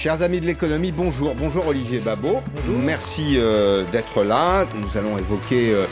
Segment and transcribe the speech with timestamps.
[0.00, 1.34] Chers amis de l'économie, bonjour.
[1.34, 2.40] Bonjour Olivier Babot.
[2.66, 4.64] Merci euh, d'être là.
[4.74, 5.84] Nous allons évoquer euh,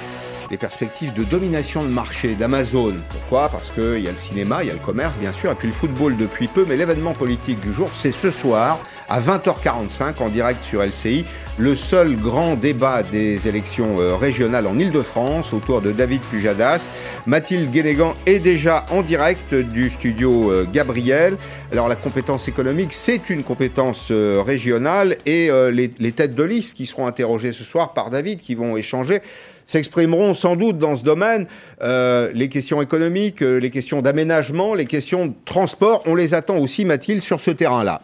[0.50, 2.96] les perspectives de domination de marché d'Amazon.
[3.10, 3.50] Pourquoi?
[3.50, 5.68] Parce qu'il y a le cinéma, il y a le commerce bien sûr, et puis
[5.68, 8.78] le football depuis peu, mais l'événement politique du jour, c'est ce soir
[9.08, 11.24] à 20h45 en direct sur LCI,
[11.56, 16.88] le seul grand débat des élections euh, régionales en Ile-de-France autour de David Pujadas.
[17.26, 21.36] Mathilde Guénégan est déjà en direct du studio euh, Gabriel.
[21.72, 26.76] Alors la compétence économique, c'est une compétence euh, régionale et les, les têtes de liste
[26.76, 29.20] qui seront interrogées ce soir par David, qui vont échanger
[29.68, 31.46] s'exprimeront sans doute dans ce domaine.
[31.82, 36.84] Euh, les questions économiques, les questions d'aménagement, les questions de transport, on les attend aussi,
[36.84, 38.00] Mathilde, sur ce terrain-là.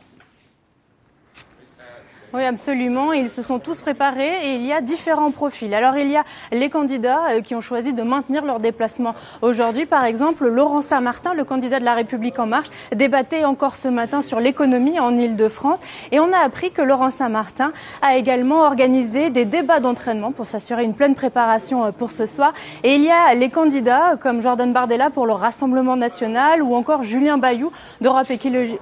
[2.37, 3.13] Oui, absolument.
[3.13, 5.73] Ils se sont tous préparés et il y a différents profils.
[5.73, 9.87] Alors, il y a les candidats euh, qui ont choisi de maintenir leur déplacement aujourd'hui.
[9.87, 14.21] Par exemple, Laurent Saint-Martin, le candidat de la République en marche, débattait encore ce matin
[14.21, 15.79] sur l'économie en Ile-de-France.
[16.11, 17.73] Et on a appris que Laurent Saint-Martin
[18.03, 22.53] a également organisé des débats d'entraînement pour s'assurer une pleine préparation euh, pour ce soir.
[22.83, 27.05] Et il y a les candidats comme Jordan Bardella pour le Rassemblement national ou encore
[27.05, 28.77] Julien Bayou d'Europe Écologie,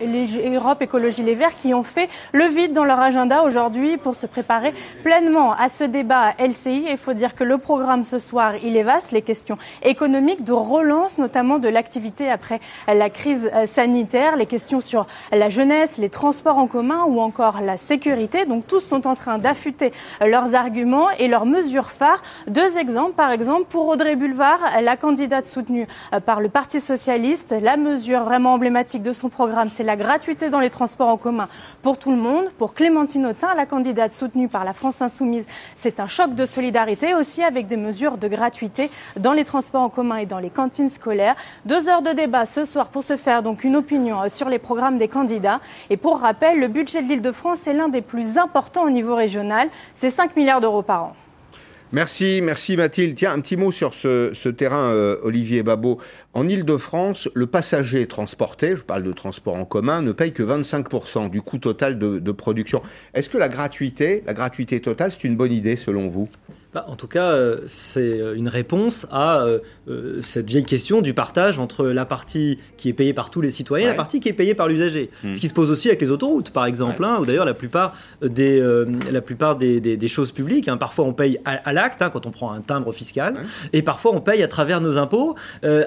[0.81, 4.75] Écologie Les Verts qui ont fait le vide dans leur agenda aujourd'hui pour se préparer
[5.03, 6.87] pleinement à ce débat LCI.
[6.91, 9.13] Il faut dire que le programme ce soir, il est vaste.
[9.13, 14.81] Les questions économiques, de relance notamment de l'activité après la crise euh, sanitaire, les questions
[14.81, 18.47] sur la jeunesse, les transports en commun ou encore la sécurité.
[18.47, 22.23] Donc tous sont en train d'affûter leurs arguments et leurs mesures phares.
[22.47, 27.55] Deux exemples, par exemple, pour Audrey Bulvar, la candidate soutenue euh, par le Parti socialiste.
[27.61, 31.49] La mesure vraiment emblématique de son programme, c'est la gratuité dans les transports en commun
[31.83, 32.47] pour tout le monde.
[32.59, 35.45] Pour Clémentine la candidate soutenue par la France insoumise.
[35.75, 39.89] C'est un choc de solidarité aussi avec des mesures de gratuité dans les transports en
[39.89, 41.37] commun et dans les cantines scolaires.
[41.65, 44.59] Deux heures de débat ce soir pour se faire donc une opinion euh, sur les
[44.59, 45.61] programmes des candidats.
[45.91, 49.69] Et pour rappel, le budget de l'Île-de-France est l'un des plus importants au niveau régional.
[49.95, 51.13] C'est 5 milliards d'euros par an.
[51.95, 53.15] Merci, merci Mathilde.
[53.15, 55.99] Tiens, un petit mot sur ce, terrain, euh, Olivier Babot.
[56.33, 61.29] En Ile-de-France, le passager transporté, je parle de transport en commun, ne paye que 25%
[61.29, 62.81] du coût total de, de production.
[63.13, 66.31] Est-ce que la gratuité, la gratuité totale, c'est une bonne idée selon vous?
[66.75, 71.13] Bah, en tout cas, euh, c'est euh, une réponse à euh, cette vieille question du
[71.13, 74.31] partage entre la partie qui est payée par tous les citoyens et la partie qui
[74.31, 75.11] est payée par l'usager.
[75.23, 75.35] Hmm.
[75.35, 77.93] Ce qui se pose aussi avec les autoroutes, par exemple, hein, ou d'ailleurs la plupart
[78.23, 78.63] des,
[79.11, 80.67] la plupart des, des, choses publiques.
[80.69, 80.79] Hein.
[80.79, 83.35] Parfois, on paye à, l'acte, hein, quand on prend un timbre fiscal,
[83.73, 85.35] et parfois, on paye à travers nos impôts.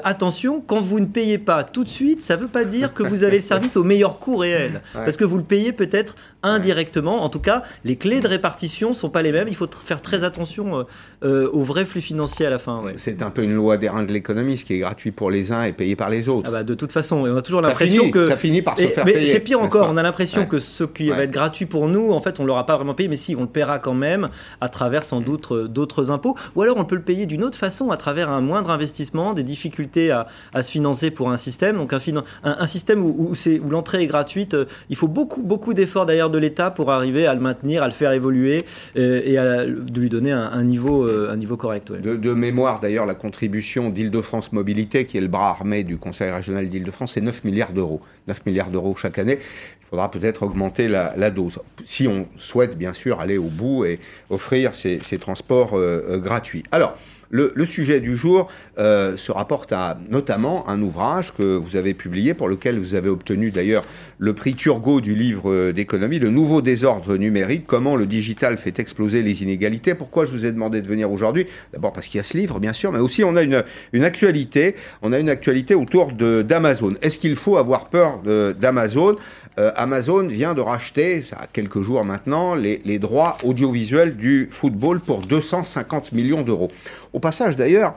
[0.03, 3.03] attention, quand vous ne payez pas tout de suite, ça ne veut pas dire que
[3.03, 7.23] vous avez le service au meilleur coût réel, parce que vous le payez peut-être indirectement.
[7.23, 9.47] En tout cas, les clés de répartition ne sont pas les mêmes.
[9.47, 10.83] Il faut faire très attention euh,
[11.23, 12.83] euh, au vrai flux financier à la fin.
[12.97, 15.51] C'est un peu une loi des reins de l'économie, ce qui est gratuit pour les
[15.51, 16.47] uns et payé par les autres.
[16.49, 19.05] Ah bah, de toute façon, on a toujours l'impression que ça finit par se faire
[19.05, 19.31] payer.
[19.31, 22.19] C'est pire encore, on a l'impression que ce qui va être gratuit pour nous, en
[22.19, 24.29] fait, on l'aura pas vraiment payé, mais si, on le paiera quand même
[24.61, 27.57] à travers sans doute euh, d'autres impôts, ou alors on peut le payer d'une autre
[27.57, 30.27] façon à travers un moindre investissement, des difficultés à,
[30.61, 31.99] se financer pour un système, donc un,
[32.43, 34.55] un, système où, où l'entrée est gratuite.
[34.89, 37.93] il faut beaucoup beaucoup d'efforts d'ailleurs de l'État pour arriver à le maintenir, à le
[37.93, 38.63] faire évoluer
[38.95, 41.91] et à de lui donner un, un niveau euh, un niveau correct.
[41.91, 46.67] De, mémoire, d'ailleurs, la contribution d'Île-de-France Mobilité, qui est le bras armé du Conseil régional
[46.67, 48.01] d'Île-de-France, c'est 9 milliards d'euros.
[48.27, 49.39] 9 milliards d'euros chaque année.
[49.81, 51.59] Il faudra peut-être augmenter la, dose.
[51.83, 53.99] Si on souhaite, bien sûr, aller au bout et
[54.29, 56.63] offrir ces, transports euh, euh, gratuits.
[56.71, 56.97] Alors,
[57.29, 62.47] le, sujet du jour se rapporte à notamment un ouvrage que vous avez publié, pour
[62.47, 63.83] lequel vous avez obtenu d'ailleurs
[64.17, 69.21] le prix Turgot du livre d'économie, Le nouveau désordre numérique, comment le digital fait exploser
[69.21, 69.93] les inégalités?
[69.93, 71.47] Pourquoi je vous ai demandé de venir aujourd'hui?
[71.73, 74.03] D'abord parce qu'il y a ce livre, bien sûr, mais aussi on a une, une
[74.03, 74.75] actualité.
[75.01, 76.95] On a une actualité autour d'Amazon.
[77.01, 78.21] Est-ce qu'il faut avoir peur
[78.59, 79.17] d'Amazon?
[79.57, 84.49] Euh, Amazon vient de racheter, ça a quelques jours maintenant, les, les droits audiovisuels du
[84.51, 86.71] football pour 250 millions d'euros.
[87.13, 87.95] Au passage d'ailleurs,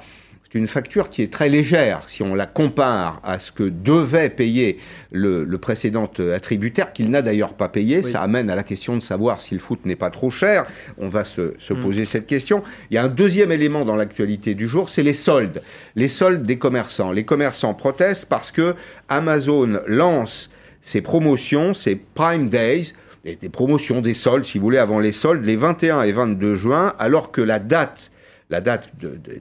[0.51, 4.31] c'est une facture qui est très légère si on la compare à ce que devait
[4.31, 4.79] payer
[5.13, 8.03] le, le précédent attributaire, qu'il n'a d'ailleurs pas payé.
[8.03, 10.67] Ça amène à la question de savoir si le foot n'est pas trop cher.
[10.97, 11.81] On va se, se mm.
[11.81, 12.63] poser cette question.
[12.91, 15.61] Il y a un deuxième élément dans l'actualité du jour, c'est les soldes.
[15.97, 17.13] Les soldes des commerçants.
[17.13, 18.75] Les commerçants protestent parce que
[19.11, 22.95] Amazon lance ces promotions, ces Prime Days,
[23.25, 26.95] des promotions, des soldes, si vous voulez, avant les soldes, les 21 et 22 juin,
[26.99, 28.11] alors que la date
[28.51, 28.89] la date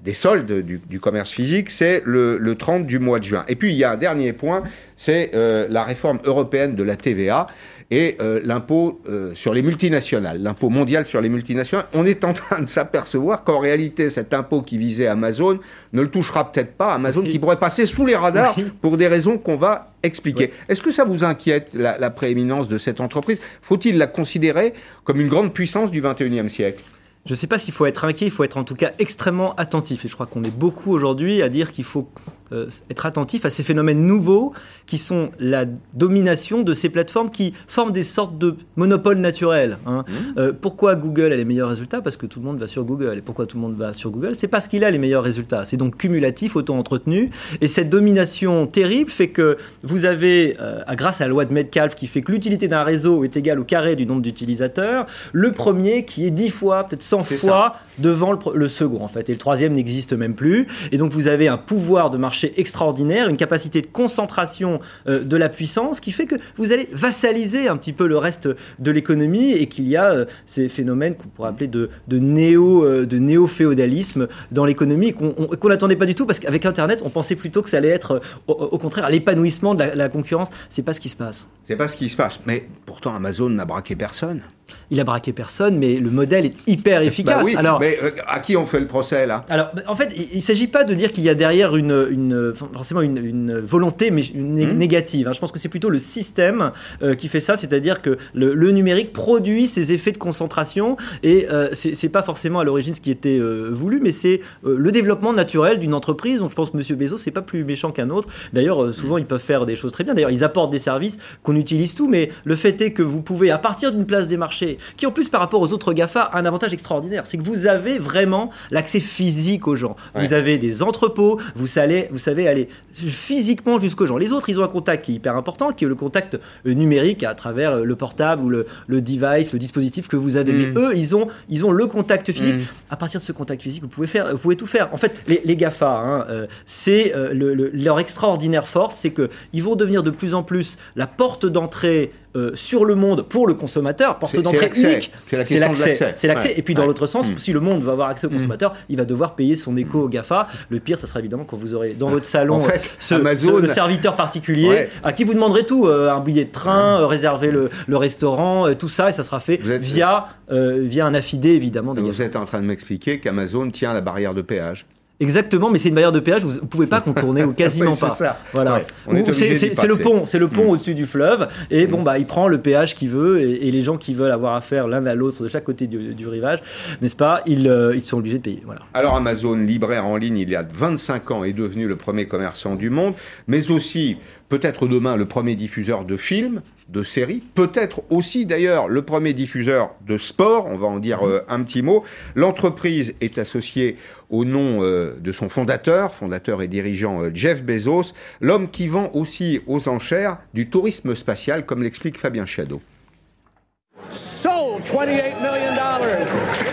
[0.04, 3.46] des soldes du, commerce physique, c'est le, 30 du mois de juin.
[3.48, 4.64] Et puis il y a un dernier point,
[4.96, 7.48] c'est euh, la réforme européenne de la TVA.
[7.90, 11.86] et euh, l'impôt euh, sur les multinationales, l'impôt mondial sur les multinationales.
[11.94, 15.58] On est en train de s'apercevoir qu'en réalité, cet impôt qui visait Amazon
[15.94, 16.94] ne le touchera peut-être pas.
[16.94, 20.52] Amazon qui pourrait passer sous les radars pour des raisons qu'on va expliquer.
[20.68, 23.40] Est-ce que ça vous inquiète, la, la prééminence de cette entreprise?
[23.62, 24.74] Faut-il la considérer
[25.06, 26.84] comme une grande puissance du 21e siècle?
[27.28, 29.54] Je ne sais pas s'il faut être inquiet, il faut être en tout cas extrêmement
[29.56, 30.06] attentif.
[30.06, 32.08] Et je crois qu'on est beaucoup aujourd'hui à dire qu'il faut
[32.52, 34.54] euh, être attentif à ces phénomènes nouveaux
[34.86, 39.78] qui sont la domination de ces plateformes qui forment des sortes de monopoles naturels.
[39.86, 40.06] Hein.
[40.08, 40.14] Mmh.
[40.38, 42.02] Euh, pourquoi Google a les meilleurs résultats?
[42.02, 43.18] Parce que tout le monde va sur Google.
[43.18, 44.36] Et pourquoi tout le monde va sur Google?
[44.36, 45.66] C'est parce qu'il a les meilleurs résultats.
[45.66, 47.30] C'est donc cumulatif, auto-entretenu.
[47.62, 51.96] Et cette domination terrible fait que vous avez, euh, grâce à la loi de Metcalfe
[51.96, 56.06] qui fait que l'utilité d'un réseau est égale au carré du nombre d'utilisateurs, le premier
[56.06, 59.30] qui est 10 fois, peut-être 100 fois devant le, le second en fait.
[59.30, 60.68] Et le troisième n'existe même plus.
[60.92, 65.38] Et donc vous avez un pouvoir de marché extraordinaire, une capacité de concentration euh, de
[65.38, 68.50] la puissance qui fait que vous allez vassaliser un petit peu le reste
[68.80, 72.86] de l'économie et qu'il y a euh, ces phénomènes qu'on pourrait appeler de, de néo
[72.86, 77.36] euh, de néo-féodalisme dans l'économie qu'on n'attendait pas du tout parce qu'avec Internet, on pensait
[77.36, 80.50] plutôt que ça allait être au, contraire l'épanouissement de la, la concurrence.
[80.70, 81.48] C'est pas ce qui se passe.
[81.68, 82.40] C'est pas ce qui se passe.
[82.46, 84.42] Mais pourtant, Amazon n'a braqué personne
[84.90, 87.44] il a braqué personne, mais le modèle est hyper bah efficace.
[87.44, 89.46] oui, alors, mais euh, à qui on fait le procès là?
[89.50, 92.54] Alors, en fait, il ne s'agit pas de dire qu'il y a derrière une, une
[92.56, 94.74] forcément une, volonté mais une mmh.
[94.74, 95.28] négative.
[95.28, 95.34] Hein.
[95.34, 96.72] Je pense que c'est plutôt le système
[97.02, 101.70] euh, qui fait ça, c'est-à-dire que le, numérique produit ces effets de concentration et euh,
[101.74, 103.40] ce c'est pas forcément à l'origine ce qui était
[103.72, 106.40] voulu, mais c'est le développement naturel d'une entreprise.
[106.40, 106.98] Donc, je pense que M.
[106.98, 108.30] Bezos c'est pas plus méchant qu'un autre.
[108.54, 110.14] D'ailleurs, souvent ils peuvent faire des choses très bien.
[110.14, 113.52] D'ailleurs, ils apportent des services qu'on utilise tout, mais le fait est que vous pouvez
[113.52, 114.57] à partir d'une place des marchés
[114.98, 117.68] qui en plus par rapport aux autres GAFA a un avantage extraordinaire, c'est que vous
[117.68, 119.96] avez vraiment l'accès physique aux gens.
[120.16, 124.18] Vous avez des entrepôts, vous savez, vous savez aller physiquement jusqu'aux gens.
[124.18, 126.74] Les autres, ils ont un contact qui est hyper important, qui est le contact euh,
[126.74, 128.66] numérique à travers euh, le portable ou le,
[129.02, 130.54] device, le dispositif que vous avez.
[130.54, 130.78] Mais mm.
[130.78, 132.56] eux, ils ont, ils ont le contact physique.
[132.56, 132.66] Mm.
[132.90, 134.90] À partir de ce contact physique, vous pouvez faire, vous pouvez tout faire.
[134.94, 140.04] En fait, les, GAFA, hein, euh, c'est leur extraordinaire force, c'est que ils vont devenir
[140.04, 144.40] de plus en plus la porte d'entrée euh, sur le monde pour le consommateur, porte
[144.40, 145.12] d'entrée unique.
[145.28, 146.14] C'est l'accès.
[146.16, 146.54] C'est l'accès.
[146.56, 147.38] Et puis dans l'autre sens, mm.
[147.38, 148.34] si le monde va avoir accès au mm.
[148.34, 150.48] consommateur, il va devoir payer son écho au GAFA.
[150.70, 152.62] Le pire, ça sera évidemment quand vous aurez dans votre salon
[153.00, 153.66] ce, Amazon...
[153.66, 157.70] serviteur particulier à qui vous demanderez tout, euh, un billet de train, euh, réserver le,
[157.98, 161.94] restaurant, tout ça, et ça sera fait via, via un affidé évidemment.
[161.96, 164.86] Vous êtes en train de m'expliquer qu'Amazon tient la barrière de péage.
[165.20, 168.12] Exactement, mais c'est une barrière de péage, vous ne pouvez pas contourner ou quasiment pas.
[168.12, 168.40] Ça.
[168.54, 168.84] Voilà.
[169.32, 170.70] c'est le pont, c'est le pont mm.
[170.70, 172.04] au-dessus du fleuve, et bon mm.
[172.04, 175.06] bah il prend le péage qu'il veut, et, les gens qui veulent avoir affaire l'un
[175.08, 176.60] à l'autre de chaque côté du, rivage,
[177.02, 178.62] n'est-ce pas, ils, euh, ils, sont obligés de payer.
[178.66, 178.82] Voilà.
[178.94, 182.76] Alors Amazon, libraire en ligne, il y a 25 ans, est devenu le premier commerçant
[182.76, 183.14] du monde,
[183.48, 184.18] mais aussi
[184.50, 189.92] peut-être demain le premier diffuseur de films, de séries, peut-être aussi d'ailleurs le premier diffuseur
[190.08, 192.04] de sport, on va en dire euh, un petit mot.
[192.36, 193.98] L'entreprise est associée
[194.30, 199.10] au nom euh, de son fondateur, fondateur et dirigeant euh, Jeff Bezos, l'homme qui vend
[199.14, 202.82] aussi aux enchères du tourisme spatial, comme l'explique Fabien Chadeau.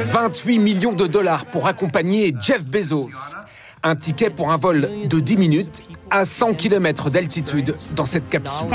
[0.01, 3.35] 28 millions de dollars pour accompagner Jeff Bezos.
[3.83, 8.69] Un ticket pour un vol de 10 minutes à 100 km d'altitude dans cette capsule.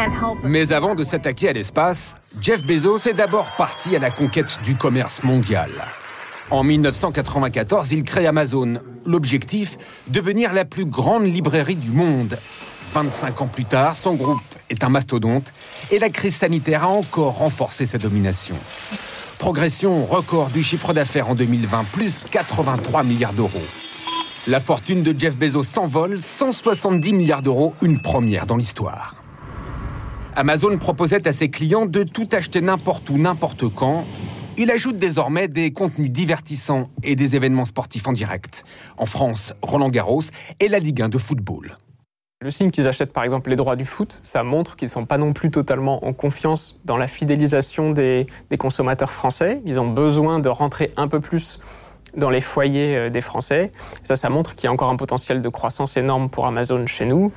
[0.44, 4.76] Mais avant de s'attaquer à l'espace, Jeff Bezos est d'abord parti à la conquête du
[4.76, 5.72] commerce mondial.
[6.52, 8.80] En 1994, il crée Amazon.
[9.06, 9.78] L'objectif,
[10.08, 12.40] devenir la plus grande librairie du monde.
[12.92, 14.42] 25 ans plus tard, son groupe
[14.72, 15.54] est un mastodonte
[15.92, 18.56] et la crise sanitaire a encore renforcé sa domination.
[19.38, 23.62] Progression record du chiffre d'affaires en 2020, plus 83 milliards d'euros.
[24.48, 29.16] La fortune de Jeff Bezos s'envole, 170 milliards d'euros, une première dans l'histoire.
[30.36, 34.06] Amazon proposait à ses clients de tout acheter n'importe où, n'importe quand.
[34.62, 38.66] Il ajoute désormais des contenus divertissants et des événements sportifs en direct.
[38.98, 40.24] En France, Roland Garros
[40.60, 41.78] et la Ligue 1 de football.
[42.42, 45.06] Le signe qu'ils achètent par exemple les droits du foot, ça montre qu'ils ne sont
[45.06, 49.62] pas non plus totalement en confiance dans la fidélisation des, des consommateurs français.
[49.66, 51.62] Ils ont besoin de rentrer un peu plus
[52.18, 53.72] dans les foyers euh, des Français.
[54.04, 57.06] Ça, ça montre qu'il y a encore un potentiel de croissance énorme pour Amazon chez
[57.06, 57.32] nous.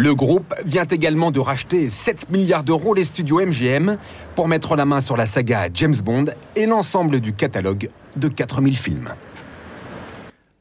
[0.00, 3.98] Le groupe vient également de racheter 7 milliards d'euros les studios MGM
[4.36, 8.76] pour mettre la main sur la saga James Bond et l'ensemble du catalogue de 4000
[8.76, 9.08] films.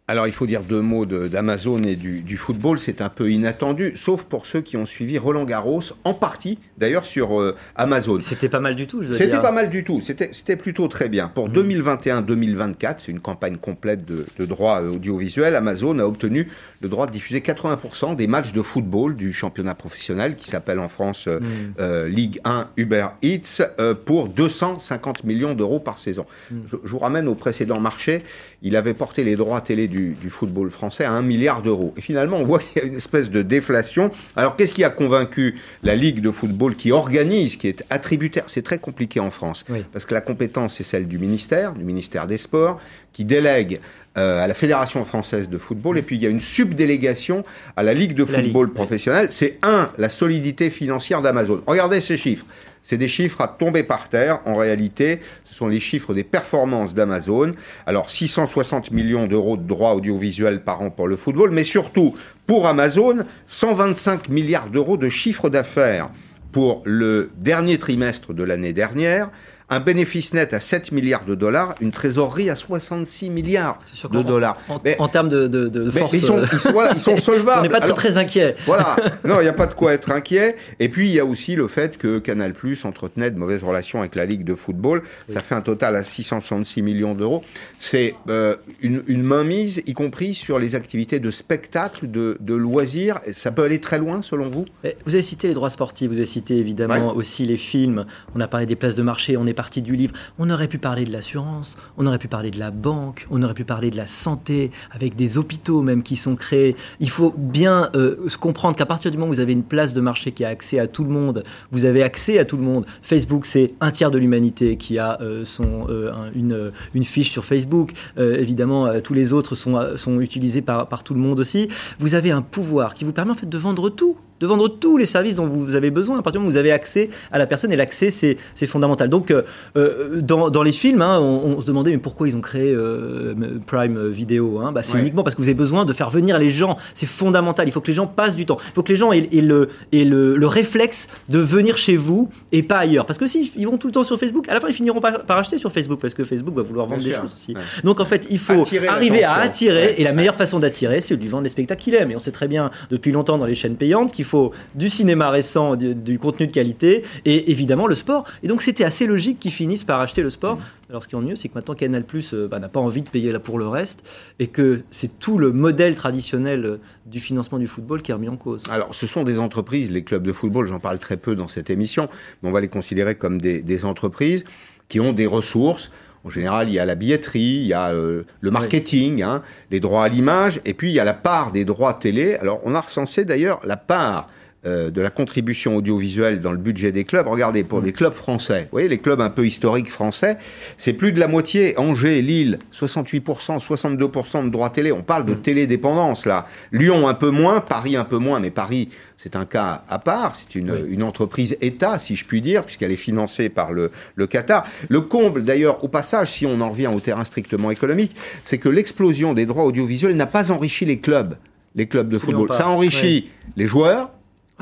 [0.09, 2.79] Alors, il faut dire deux mots d'Amazon et du, football.
[2.79, 7.03] C'est un peu inattendu, sauf pour ceux qui ont suivi Roland Garros, en partie, d'ailleurs,
[7.03, 8.19] sur euh, Amazon.
[8.21, 9.99] C'était pas mal du tout, je C'était pas mal du tout.
[9.99, 11.27] C'était plutôt très bien.
[11.27, 12.95] Pour 2021-2024, mmh.
[12.99, 15.55] c'est une campagne complète de, de droits euh, audiovisuels.
[15.55, 16.47] Amazon a obtenu
[16.81, 20.87] le droit de diffuser 80% des matchs de football du championnat professionnel, qui s'appelle en
[20.87, 22.07] France euh, mmh.
[22.07, 23.61] Ligue 1 Uber Eats,
[24.05, 26.25] pour 250 millions d'euros par saison.
[26.49, 26.55] Mmh.
[26.67, 28.21] Je, je, vous ramène au précédent marché.
[28.61, 31.93] Il avait porté les droits télé du du, football français à 1 milliard d'euros.
[31.97, 34.11] Et finalement, on voit qu'il y a une espèce de déflation.
[34.35, 38.45] Alors, qu'est-ce qui a convaincu la Ligue de football qui organise, qui est attributaire?
[38.47, 42.27] C'est très compliqué en France, parce que la compétence est celle du ministère, du ministère
[42.27, 42.79] des Sports,
[43.13, 43.79] qui délègue
[44.17, 47.43] euh, à la Fédération française de football, et puis il y a une subdélégation
[47.75, 49.27] à la Ligue de football professionnel.
[49.29, 51.61] C'est un, la solidité financière d'Amazon.
[51.67, 52.45] Regardez ces chiffres.
[52.89, 54.39] C'est des chiffres à tomber par terre.
[54.45, 57.53] En réalité, ce sont les chiffres des performances d'Amazon.
[57.85, 62.15] Alors, 660 millions d'euros de droits audiovisuels par an pour le football, mais surtout,
[62.45, 66.11] pour Amazon, 125 milliards d'euros de chiffre d'affaires
[66.53, 69.31] pour le dernier trimestre de l'année dernière,
[69.69, 73.79] un bénéfice net à 7 milliards de dollars, une trésorerie à 66 milliards
[74.11, 74.57] de dollars.
[74.99, 77.59] En, termes de, de, force, ils, sont, ils, sont, solvables.
[77.59, 78.55] On n'est pas très, très inquiet.
[78.65, 78.95] Voilà,
[79.25, 80.55] non, il n'y a pas de quoi être inquiet.
[80.79, 83.99] Et puis, il y a aussi le fait que Canal Plus entretenait de mauvaises relations
[83.99, 85.03] avec la Ligue de football.
[85.31, 87.43] Ça fait un total à 666 millions d'euros.
[87.77, 93.19] C'est euh, une, une mainmise, y compris sur les activités de spectacle, de, de loisirs.
[93.33, 94.65] Ça peut aller très loin, selon vous?
[95.05, 98.05] Vous avez cité les droits sportifs, vous avez cité évidemment aussi les films.
[98.35, 100.13] On a parlé des places de marché, on est partie du livre.
[100.39, 103.53] On aurait pu parler de l'assurance, on aurait pu parler de la banque, on aurait
[103.53, 106.77] pu parler de la santé, avec des hôpitaux même qui sont créés.
[107.01, 109.99] Il faut bien euh, comprendre qu'à partir du moment où vous avez une place de
[109.99, 112.85] marché qui a accès à tout le monde, vous avez accès à tout le monde.
[113.01, 117.43] Facebook, c'est un tiers de l'humanité qui a euh, son, euh, une, une, fiche sur
[117.43, 117.91] Facebook.
[118.17, 121.67] évidemment, tous les autres sont, sont utilisés par, par tout le monde aussi.
[121.99, 124.97] Vous avez un pouvoir qui vous permet en fait de vendre tout de vendre tous
[124.97, 127.37] les services dont vous avez besoin à partir du moment où vous avez accès à
[127.37, 129.09] la personne et l'accès c'est fondamental.
[129.09, 129.43] Donc euh,
[129.75, 133.33] euh, dans, dans, les films, hein, on, se demandait mais pourquoi ils ont créé euh,
[133.65, 134.71] Prime Video hein?
[134.71, 136.77] Bah, C'est uniquement parce que vous avez besoin de faire venir les gens.
[136.93, 137.67] C'est fondamental.
[137.67, 138.57] Il faut que les gens passent du temps.
[138.59, 142.29] Il faut que les gens aient, le, aient le, le, réflexe de venir chez vous
[142.51, 143.05] et pas ailleurs.
[143.05, 144.99] Parce que s'ils ils vont tout le temps sur Facebook, à la fin ils finiront
[144.99, 147.55] par, par, acheter sur Facebook parce que Facebook va vouloir vendre des choses aussi.
[147.83, 151.21] Donc en fait il faut arriver à attirer et la meilleure façon d'attirer c'est de
[151.21, 152.11] lui vendre les spectacles qu'il aime.
[152.11, 155.29] Et on sait très bien depuis longtemps dans les chaînes payantes qu'il faut du cinéma
[155.29, 158.25] récent, du, contenu de qualité et évidemment le sport.
[158.43, 160.59] Et donc c'était assez logique qu'ils finissent par acheter le sport.
[160.89, 163.01] Alors ce qui est mieux, c'est que maintenant Canal Plus euh, bah, n'a pas envie
[163.01, 164.07] de payer là pour le reste
[164.39, 168.29] et que c'est tout le modèle traditionnel euh, du financement du football qui est remis
[168.29, 168.63] en cause.
[168.69, 171.69] Alors ce sont des entreprises, les clubs de football, j'en parle très peu dans cette
[171.69, 172.09] émission,
[172.41, 174.43] mais on va les considérer comme des, entreprises
[174.87, 175.91] qui ont des ressources.
[176.27, 179.79] En général, il y a la billetterie, il y a euh, le marketing, hein, les
[179.79, 182.35] droits à l'image, et puis il y a la part des droits télé.
[182.35, 184.27] Alors, on a recensé d'ailleurs la part
[184.67, 187.27] euh, de la contribution audiovisuelle dans le budget des clubs.
[187.27, 190.37] Regardez, pour des clubs français, vous voyez, les clubs un peu historiques français,
[190.77, 191.77] c'est plus de la moitié.
[191.79, 194.91] Angers, Lille, 68%, 62% de droits télé.
[194.91, 196.47] On parle de télé-dépendance, là.
[196.71, 197.61] Lyon, un peu moins.
[197.61, 198.39] Paris, un peu moins.
[198.39, 200.35] Mais Paris, c'est un cas à part.
[200.35, 204.65] C'est une, entreprise État, si je puis dire, puisqu'elle est financée par le, le Qatar.
[204.89, 208.69] Le comble, d'ailleurs, au passage, si on en revient au terrain strictement économique, c'est que
[208.69, 211.37] l'explosion des droits audiovisuels n'a pas enrichi les clubs
[211.77, 212.51] les clubs de football.
[212.51, 214.09] Ça enrichit les joueurs,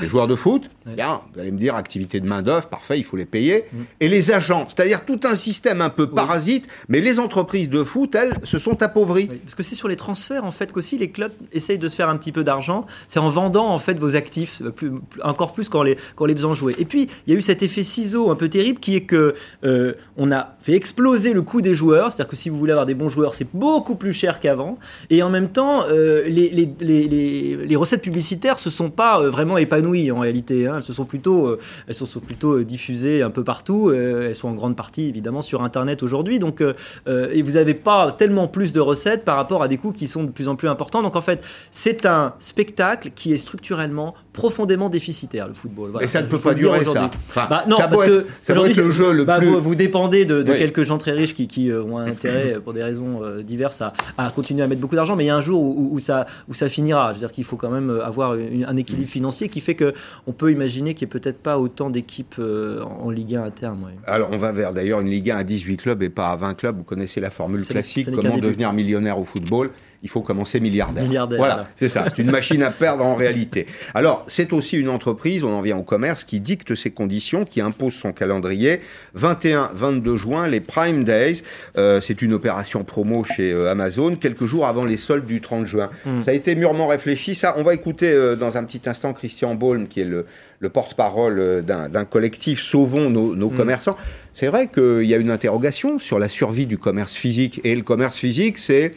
[0.02, 3.16] les joueurs de foot, bien, vous allez me dire, activité de main-d'œuvre, parfait, il faut
[3.16, 3.66] les payer.
[3.72, 3.82] Mm.
[4.02, 8.14] Et les agents, c'est-à-dire tout un système un peu parasite, mais les entreprises de foot,
[8.14, 9.28] elles, se sont appauvries.
[9.28, 12.10] parce que c'est sur les transferts, en fait, qu'aussi les clubs essayent de se faire
[12.10, 12.86] un petit peu d'argent.
[13.08, 14.92] C'est en vendant, en fait, vos actifs, euh, plus,
[15.24, 16.76] encore plus quand les, quand les faisant jouer.
[16.78, 19.34] Et puis, il y a eu cet effet ciseau un peu terrible qui est que
[19.64, 22.10] euh, on a fait exploser le coût des joueurs.
[22.10, 24.78] C'est-à-dire que si vous voulez avoir des bons joueurs, c'est beaucoup plus cher qu'avant.
[25.10, 29.58] Et en même temps, euh, les, les, les, les, recettes publicitaires se sont pas vraiment
[29.58, 30.68] épanouies en réalité.
[30.68, 30.76] Hein.
[30.78, 33.90] Elles se sont plutôt, euh, elles sont plutôt euh, diffusées un peu partout.
[33.90, 36.40] Euh, elles sont en grande partie évidemment sur Internet aujourd'hui.
[36.40, 40.08] Donc, et vous n'avez pas tellement plus de recettes par rapport à des coûts qui
[40.08, 41.02] sont de plus en plus importants.
[41.02, 45.92] Donc en fait, c'est un spectacle qui est structurellement profondément déficitaire le football.
[46.02, 47.10] Et ça ne peut pas durer ça.
[47.36, 49.48] bah, non, parce que ça le jeu le bah, plus...
[49.48, 53.82] vous, dépendez de, quelques gens très riches qui, qui ont intérêt pour des raisons diverses
[53.82, 55.16] à, à, continuer à mettre beaucoup d'argent.
[55.16, 57.10] Mais il y a un jour où, ça, où ça finira.
[57.10, 60.52] Je veux dire qu'il faut quand même avoir un équilibre financier qui fait qu'on peut
[60.52, 63.92] imaginer qu'il n'y ait peut-être pas autant d'équipes euh, en Ligue 1 à terme.
[64.06, 66.54] Alors on va vers d'ailleurs une Ligue 1 à 18 clubs et pas à 20
[66.56, 66.78] clubs.
[66.78, 69.72] Vous connaissez la formule classique, comment devenir millionnaire au football?
[70.06, 71.04] Il faut commencer milliardaire.
[71.36, 72.06] voilà, c'est ça.
[72.08, 73.66] C'est une machine à perdre en réalité.
[73.96, 77.60] Alors, c'est aussi une entreprise, on en vient au commerce, qui dicte ses conditions, qui
[77.60, 78.82] impose son calendrier.
[79.18, 81.42] 21-22 juin, les Prime Days.
[81.80, 85.66] Euh, c'est une opération promo chez euh, Amazon, quelques jours avant les soldes du 30
[85.66, 85.90] juin.
[86.06, 86.22] Hmm.
[86.22, 87.34] Ça a été mûrement réfléchi.
[87.34, 90.28] Ça, on va écouter euh, dans un petit instant Christian Baulm, qui est le,
[90.72, 93.58] porte-parole d'un collectif Sauvons nos, nos hmm.
[93.58, 93.98] commerçants.
[94.34, 97.62] C'est vrai qu'il y a une interrogation sur la survie du commerce physique.
[97.64, 98.94] Et le commerce physique, c'est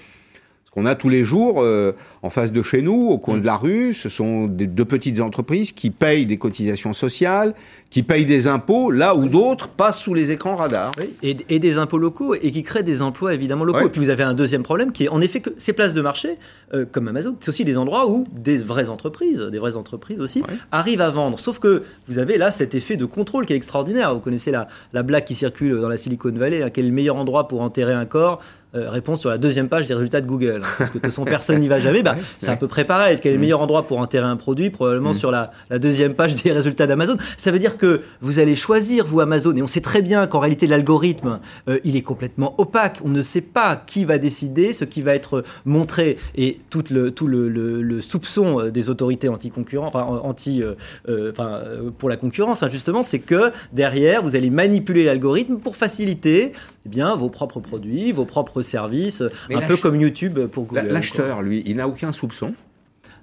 [0.78, 1.92] on a tous les jours euh,
[2.22, 3.40] en face de chez nous, au coin mm.
[3.40, 3.92] de la rue.
[3.92, 7.54] Ce sont des, de petites entreprises qui payent des cotisations sociales,
[7.90, 10.92] qui payent des impôts, là où d'autres passent sous les écrans radars.
[11.22, 13.86] et, des impôts locaux, et qui créent des emplois évidemment locaux.
[13.86, 16.00] Et puis vous avez un deuxième problème qui est en effet que ces places de
[16.00, 16.38] marché,
[16.74, 20.42] euh, comme Amazon, c'est aussi des endroits où des vraies entreprises, des vraies entreprises aussi,
[20.70, 21.38] arrivent à vendre.
[21.38, 24.14] Sauf que vous avez là cet effet de contrôle qui est extraordinaire.
[24.14, 26.94] Vous connaissez la, la blague qui circule dans la Silicon Valley, hein, quel est le
[26.94, 28.40] meilleur endroit pour enterrer un corps
[28.74, 30.60] euh, réponse sur la deuxième page des résultats de Google.
[30.76, 32.02] Parce que de toute façon, personne n'y va jamais.
[32.02, 33.18] Bah, c'est à peu près pareil.
[33.18, 33.40] Quel est le mm.
[33.40, 34.68] meilleur endroit pour enterrer un produit?
[34.68, 35.14] Probablement mm.
[35.14, 37.16] sur la, la, deuxième page des résultats d'Amazon.
[37.38, 40.40] Ça veut dire que vous allez choisir, vous, Amazon, et on sait très bien qu'en
[40.40, 42.98] réalité, l'algorithme, euh, il est complètement opaque.
[43.04, 46.18] On ne sait pas qui va décider, ce qui va être montré.
[46.34, 50.62] Et tout le, tout le, le, soupçon euh, des autorités anti-concurrents, enfin, anti,
[51.08, 51.62] enfin,
[51.98, 56.52] pour la concurrence, hein, justement, c'est que derrière, vous allez manipuler l'algorithme pour faciliter
[56.84, 60.88] eh bien, vos propres produits, vos propres services, un peu comme YouTube pour Google.
[60.88, 62.54] L'acheteur, lui, il n'a aucun soupçon.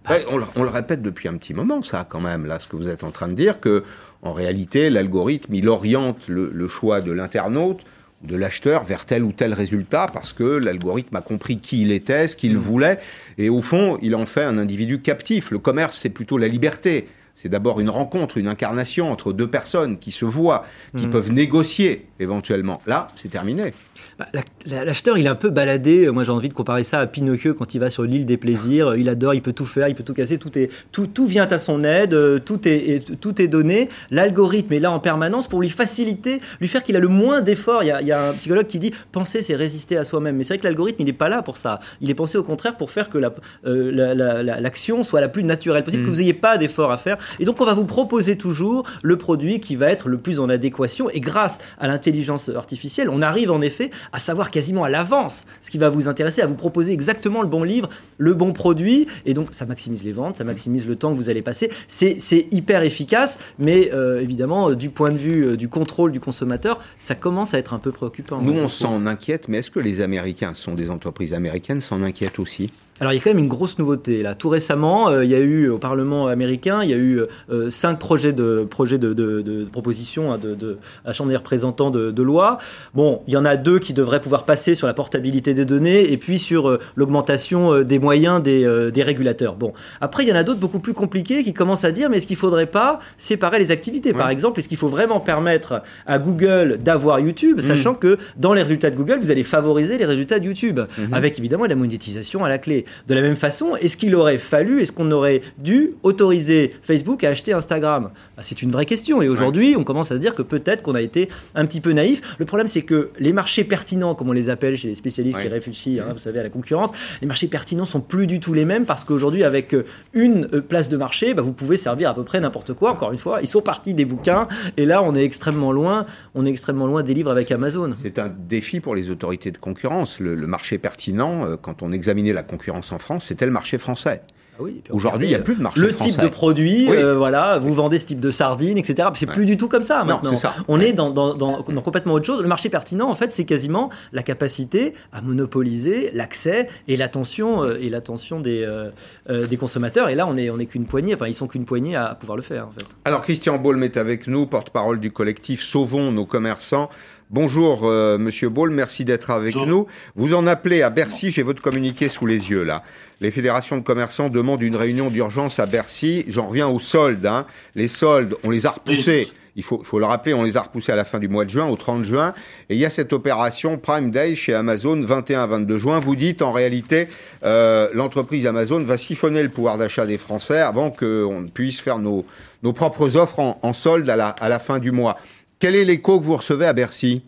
[0.07, 0.17] Ah.
[0.29, 3.03] on, le, répète depuis un petit moment, ça, quand même, là, ce que vous êtes
[3.03, 3.83] en train de dire, que
[4.21, 7.83] en réalité, l'algorithme, il oriente le, choix de l'internaute
[8.23, 12.27] de l'acheteur vers tel ou tel résultat parce que l'algorithme a compris qui il était,
[12.27, 12.57] ce qu'il mmh.
[12.57, 12.99] voulait,
[13.37, 15.51] et au fond, il en fait un individu captif.
[15.51, 17.07] Le commerce, c'est plutôt la liberté.
[17.35, 21.09] C'est d'abord une rencontre, une incarnation entre deux personnes qui se voient, qui mmh.
[21.09, 22.81] peuvent négocier éventuellement.
[22.87, 23.73] Là, c'est terminé.
[24.17, 24.27] Bah,
[24.65, 26.09] l'acheteur, il est un peu baladé.
[26.09, 28.95] Moi, j'ai envie de comparer ça à Pinocchio quand il va sur l'île des plaisirs.
[28.95, 30.37] Il adore, il peut tout faire, il peut tout casser.
[30.37, 33.89] Tout, est, tout, tout vient à son aide, euh, tout est, tout est donné.
[34.11, 37.83] L'algorithme est là en permanence pour lui faciliter, lui faire qu'il a le moins d'efforts.
[37.83, 40.37] Il, y a un psychologue qui dit penser, c'est résister à soi-même.
[40.37, 41.79] Mais c'est vrai que l'algorithme, il n'est pas là pour ça.
[41.99, 43.17] Il est pensé au contraire pour faire que
[43.65, 44.31] euh,
[44.61, 46.13] l'action soit la plus naturelle possible, que mm.
[46.13, 47.17] vous n'ayez pas d'efforts à faire.
[47.39, 50.47] Et donc, on va vous proposer toujours le produit qui va être le plus en
[50.47, 51.09] adéquation.
[51.09, 55.71] Et grâce à l'intelligence artificielle, on arrive en effet à savoir quasiment à l'avance ce
[55.71, 59.07] qui va vous intéresser, à vous proposer exactement le bon livre, le bon produit.
[59.25, 61.69] Et donc, ça maximise les ventes, ça maximise le temps que vous allez passer.
[61.87, 66.19] C'est hyper efficace, mais euh, évidemment, euh, du point de vue euh, du contrôle du
[66.19, 68.41] consommateur, ça commence à être un peu préoccupant.
[68.41, 72.39] Nous, on s'en inquiète, mais est-ce que les Américains, sont des entreprises américaines, s'en inquiètent
[72.39, 72.71] aussi?
[73.01, 74.35] Alors il y a quand même une grosse nouveauté là.
[74.35, 77.69] Tout récemment, euh, il y a eu au Parlement américain, il y a eu euh,
[77.69, 81.35] cinq projets de projets de, de, de propositions hein, de, de, à la Chambre des
[81.35, 82.57] représentants de, loi.
[82.93, 86.09] Bon, il y en a deux qui devraient pouvoir passer sur la portabilité des données
[86.09, 89.55] et puis sur euh, l'augmentation des moyens des, des, régulateurs.
[89.55, 92.17] Bon, après il y en a d'autres beaucoup plus compliqués qui commencent à dire mais
[92.17, 96.17] est-ce qu'il faudrait pas séparer les activités Par exemple, est-ce qu'il faut vraiment permettre à
[96.17, 97.61] Google d'avoir YouTube, mmh.
[97.61, 101.13] sachant que dans les résultats de Google, vous allez favoriser les résultats de YouTube, mmh.
[101.13, 102.84] avec évidemment la monétisation à la clé.
[103.07, 107.29] De la même façon, est-ce qu'il aurait fallu, est-ce qu'on aurait dû autoriser Facebook à
[107.29, 108.11] acheter Instagram?
[108.35, 109.21] Bah, C'est une vraie question.
[109.21, 111.91] Et aujourd'hui, on commence à se dire que peut-être qu'on a été un petit peu
[111.91, 112.21] naïf.
[112.39, 115.47] Le problème, c'est que les marchés pertinents, comme on les appelle chez les spécialistes qui
[115.47, 118.65] réfléchissent, hein, vous savez, à la concurrence, les marchés pertinents sont plus du tout les
[118.65, 122.15] mêmes parce qu'aujourd'hui, avec euh, une euh, place de marché, bah, vous pouvez servir à
[122.15, 122.91] peu près n'importe quoi.
[122.91, 126.05] Encore une fois, ils sont partis des bouquins et là, on est extrêmement loin.
[126.33, 127.93] On est extrêmement loin des livres avec Amazon.
[128.01, 130.19] C'est un défi pour les autorités de concurrence.
[130.19, 133.77] Le, le marché pertinent, euh, quand on examinait la concurrence en France, c'était le marché
[133.77, 134.21] français.
[134.57, 137.73] Ah Aujourd'hui, il n'y a plus de marché le type de produit, euh, voilà, vous
[137.73, 139.09] vendez ce type de sardines, etc.
[139.13, 140.31] C'est plus du tout comme ça maintenant.
[140.67, 142.41] On est dans, dans, complètement autre chose.
[142.41, 147.77] Le marché pertinent, en fait, c'est quasiment la capacité à monopoliser l'accès et l'attention euh,
[147.81, 150.09] et l'attention des, euh, des consommateurs.
[150.09, 151.15] Et là, on est on est qu'une poignée.
[151.15, 152.67] Enfin, ils sont qu'une poignée à pouvoir le faire.
[152.67, 152.85] En fait.
[153.03, 156.89] Alors, Christian Baulm est avec nous, porte-parole du collectif Sauvons nos commerçants.
[157.31, 159.87] Bonjour euh, Monsieur Ball, merci d'être avec nous.
[160.15, 162.83] Vous en appelez à Bercy, j'ai votre communiqué sous les yeux là.
[163.19, 166.25] Les fédérations de commerçants demandent une réunion d'urgence à Bercy.
[166.27, 167.25] J'en reviens aux soldes.
[167.25, 167.47] Hein.
[167.73, 169.29] Les soldes, on les a repoussés.
[169.55, 171.49] Il faut, faut, le rappeler, on les a repoussés à la fin du mois de
[171.49, 172.33] juin, au 30 juin.
[172.69, 175.99] Et il y a cette opération Prime Day chez Amazon, 21-22 juin.
[175.99, 177.07] Vous dites, en réalité,
[177.43, 182.25] euh, l'entreprise Amazon va siphonner le pouvoir d'achat des Français avant qu'on puisse faire nos,
[182.61, 185.17] nos propres offres en, en solde à la, à la fin du mois.
[185.65, 187.23] Quel est l'écho que vous recevez à Bercy?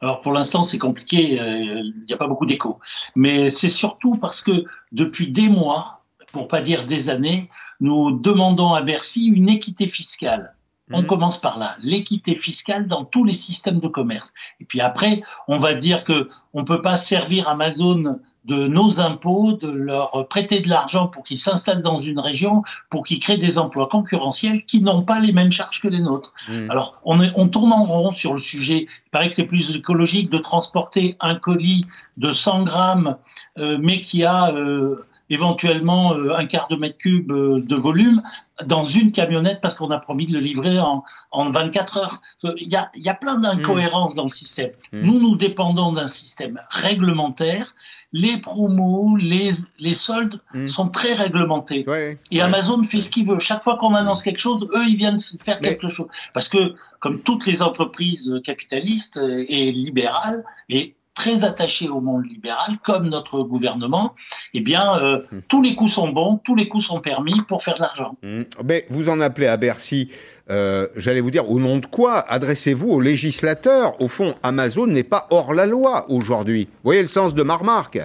[0.00, 2.78] Alors pour l'instant c'est compliqué, euh, il n'y a pas beaucoup d'écho.
[3.16, 4.62] Mais c'est surtout parce que
[4.92, 10.54] depuis des mois, pour pas dire des années, nous demandons à Bercy une équité fiscale.
[10.90, 11.06] On mhm.
[11.06, 14.34] commence par là, l'équité fiscale dans tous les systèmes de commerce.
[14.60, 19.54] Et puis après, on va dire que on peut pas servir Amazon de nos impôts,
[19.54, 23.58] de leur prêter de l'argent pour qu'ils s'installent dans une région, pour qu'ils créent des
[23.58, 26.34] emplois concurrentiels qui n'ont pas les mêmes charges que les nôtres.
[26.48, 26.70] Mmh.
[26.70, 28.86] Alors, on, est, on tourne en rond sur le sujet.
[29.06, 31.86] Il paraît que c'est plus écologique de transporter un colis
[32.18, 33.16] de 100 grammes,
[33.56, 34.98] euh, mais qui a euh,
[35.30, 38.22] éventuellement euh, un quart de mètre cube euh, de volume
[38.66, 42.20] dans une camionnette parce qu'on a promis de le livrer en, en 24 heures.
[42.42, 44.70] Il y a, y a plein d'incohérences dans le système.
[44.92, 45.00] Mmh.
[45.00, 47.74] Nous, nous dépendons d'un système réglementaire.
[48.12, 50.66] Les promos, les, les soldes mmh.
[50.66, 51.84] sont très réglementés.
[52.30, 53.40] et Amazon fait ce qu'il veut.
[53.40, 56.06] Chaque fois qu'on annonce quelque chose, eux, ils viennent faire quelque chose.
[56.32, 62.76] Parce que, comme toutes les entreprises capitalistes et libérales, et très attaché au monde libéral,
[62.82, 64.14] comme notre gouvernement,
[64.52, 65.38] eh bien, euh, mmh.
[65.48, 68.16] tous les coups sont bons, tous les coups sont permis pour faire de l'argent.
[68.22, 68.42] Mmh.
[68.64, 70.08] Mais vous en appelez à Bercy,
[70.50, 74.00] euh, j'allais vous dire, au nom de quoi adressez-vous aux législateurs?
[74.00, 76.64] Au fond, Amazon n'est pas hors la loi aujourd'hui.
[76.64, 78.00] Vous voyez le sens de ma remarque?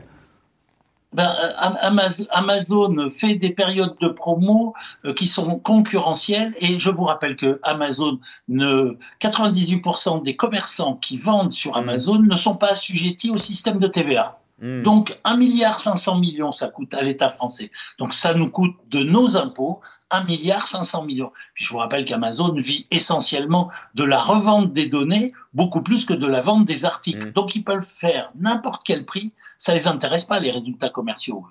[1.14, 7.06] Ben, euh, Amazon fait des périodes de promo euh, qui sont concurrentielles et je vous
[7.06, 11.80] rappelle que Amazon ne 98% des commerçants qui vendent sur mmh.
[11.80, 14.40] Amazon ne sont pas assujettis au système de TVA.
[14.62, 14.82] Mmh.
[14.84, 17.72] Donc 1 milliard 500 millions ça coûte à l'État français.
[17.98, 21.32] Donc ça nous coûte de nos impôts 1 milliard 500 millions.
[21.54, 26.14] Puis je vous rappelle qu'Amazon vit essentiellement de la revente des données beaucoup plus que
[26.14, 27.30] de la vente des articles.
[27.30, 27.32] Mmh.
[27.32, 31.44] Donc ils peuvent faire n'importe quel prix ça les intéresse pas les résultats commerciaux.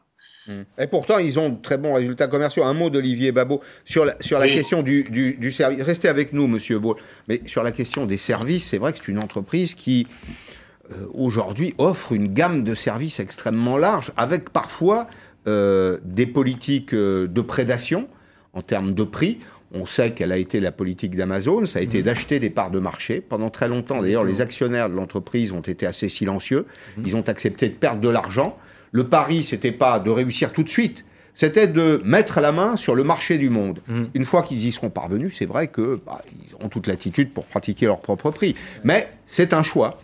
[0.48, 0.62] Hmm.
[0.78, 2.64] Et pourtant, ils ont de très bons résultats commerciaux.
[2.64, 5.82] Un mot d'Olivier Babot sur la, sur la question du, du, service.
[5.82, 6.96] Restez avec nous, Monsieur Beau.
[7.28, 10.06] Mais sur la question des services, c'est vrai que c'est une entreprise qui,
[11.12, 15.06] aujourd'hui, offre une gamme de services extrêmement large, avec parfois
[15.48, 18.08] euh, des politiques euh, de prédation
[18.52, 19.38] en termes de prix.
[19.72, 22.02] On sait quelle a été la politique d'Amazon, ça a été mmh.
[22.02, 23.22] d'acheter des parts de marché.
[23.26, 26.66] Pendant très longtemps, d'ailleurs, les actionnaires de l'entreprise ont été assez silencieux.
[26.96, 27.02] Mmh.
[27.06, 28.58] Ils ont accepté de perdre de l'argent.
[28.92, 32.94] Le pari, c'était pas de réussir tout de suite, c'était de mettre la main sur
[32.94, 33.80] le marché du monde.
[33.86, 34.04] Mmh.
[34.14, 37.46] Une fois qu'ils y seront parvenus, c'est vrai que bah, ils ont toute l'attitude pour
[37.46, 38.54] pratiquer leur propre prix.
[38.84, 39.98] Mais c'est un choix.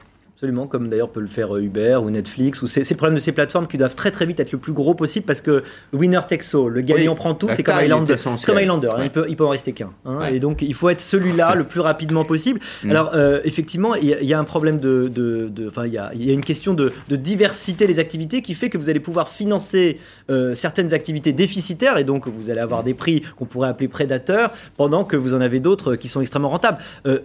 [0.45, 3.21] Absolument, comme d'ailleurs peut le faire euh, Uber ou Netflix, ou ces, ces problèmes de
[3.21, 5.63] ces plateformes qui doivent très très vite être le plus gros possible parce que
[5.95, 8.17] winner takes all, le gagnant prend tout, c'est comme Highlander.
[8.45, 9.93] Comme Highlander, hein, il, peut, il peut en rester qu'un.
[10.05, 12.61] Hein, Et donc il faut être celui-là le plus rapidement possible.
[12.83, 12.91] Mm.
[12.91, 15.51] Alors euh, effectivement, il y, a un problème de.
[15.67, 18.69] Enfin, il y a, y a, une question de, de, diversité des activités qui fait
[18.69, 19.97] que vous allez pouvoir financer
[20.29, 24.53] euh, certaines activités déficitaires et donc vous allez avoir des prix qu'on pourrait appeler prédateurs
[24.77, 26.77] pendant que vous en avez d'autres qui sont extrêmement rentables.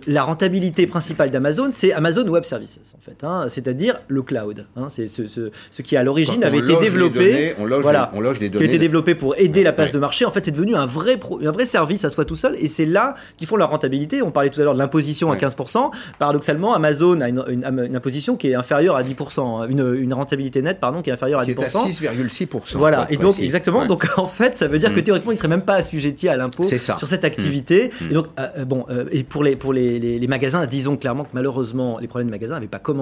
[0.07, 4.65] la rentabilité principale d'Amazon, c'est Amazon Web Services en fait, hein, c'est-à-dire le cloud.
[4.75, 8.19] Hein, c'est ce, ce, ce, qui à l'origine avait été développé, on loge voilà, on
[8.19, 8.51] loge données.
[8.51, 10.25] qui a été développé pour aider la place de marché.
[10.25, 12.67] En fait, c'est devenu un vrai, pro, un vrai service à soi tout seul, et
[12.67, 14.21] c'est là qu'ils font leur rentabilité.
[14.21, 15.91] On parlait tout à l'heure de l'imposition à 15%.
[16.17, 20.13] Paradoxalement, Amazon a une, une, une, imposition qui est inférieure à 10%, hein, une, une
[20.13, 22.03] rentabilité nette, pardon, qui est inférieure à qui 10%.
[22.03, 22.77] Est à 6,6%.
[22.77, 23.85] Voilà, et donc exactement.
[23.85, 25.03] Donc en fait, ça veut dire que mm.
[25.03, 27.91] théoriquement, ils seraient même pas assujettis à l'impôt sur cette activité.
[28.01, 28.05] Mm.
[28.05, 31.23] Et donc euh, bon, euh, et pour les pour les, les, les, magasins, disons clairement
[31.23, 32.98] que malheureusement, les problèmes de magasins n'avaient pas commencé.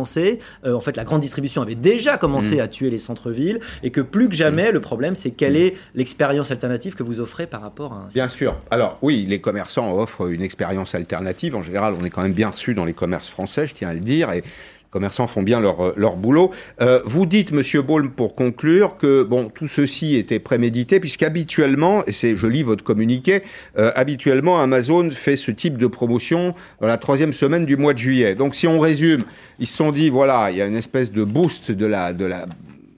[0.66, 2.62] Euh, en fait, la grande distribution avait déjà commencé mm.
[2.62, 4.74] à tuer les centres-villes et que plus que jamais, mm.
[4.74, 5.58] le problème, c'est quelle mm.
[5.58, 8.08] est l'expérience alternative que vous offrez par rapport à un.
[8.14, 8.56] Bien sûr.
[8.72, 11.56] Alors, oui, les commerçants offrent une expérience alternative.
[11.56, 13.94] En général, on est quand même bien reçu dans les commerces français, je tiens à
[13.94, 14.32] le dire.
[14.32, 14.44] Et
[14.90, 16.52] commerçants font bien leur, euh, leur boulot.
[16.82, 22.12] Euh, vous dites, Monsieur Baulm, pour conclure, que bon, tout ceci était prémédité, puisqu'habituellement, et
[22.12, 23.44] c'est, je lis votre communiqué,
[23.78, 28.00] euh, habituellement, Amazon fait ce type de promotion dans la troisième semaine du mois de
[28.00, 28.36] juillet.
[28.36, 29.24] Donc, si on résume,
[29.60, 32.26] ils se sont dit, voilà, il y a une espèce de boost de la, de
[32.26, 32.46] la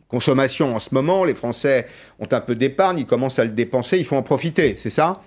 [0.08, 1.24] consommation en ce moment.
[1.24, 1.88] Les Français
[2.20, 5.22] ont un peu d'épargne, ils commencent à le dépenser, il faut en profiter, c'est ça?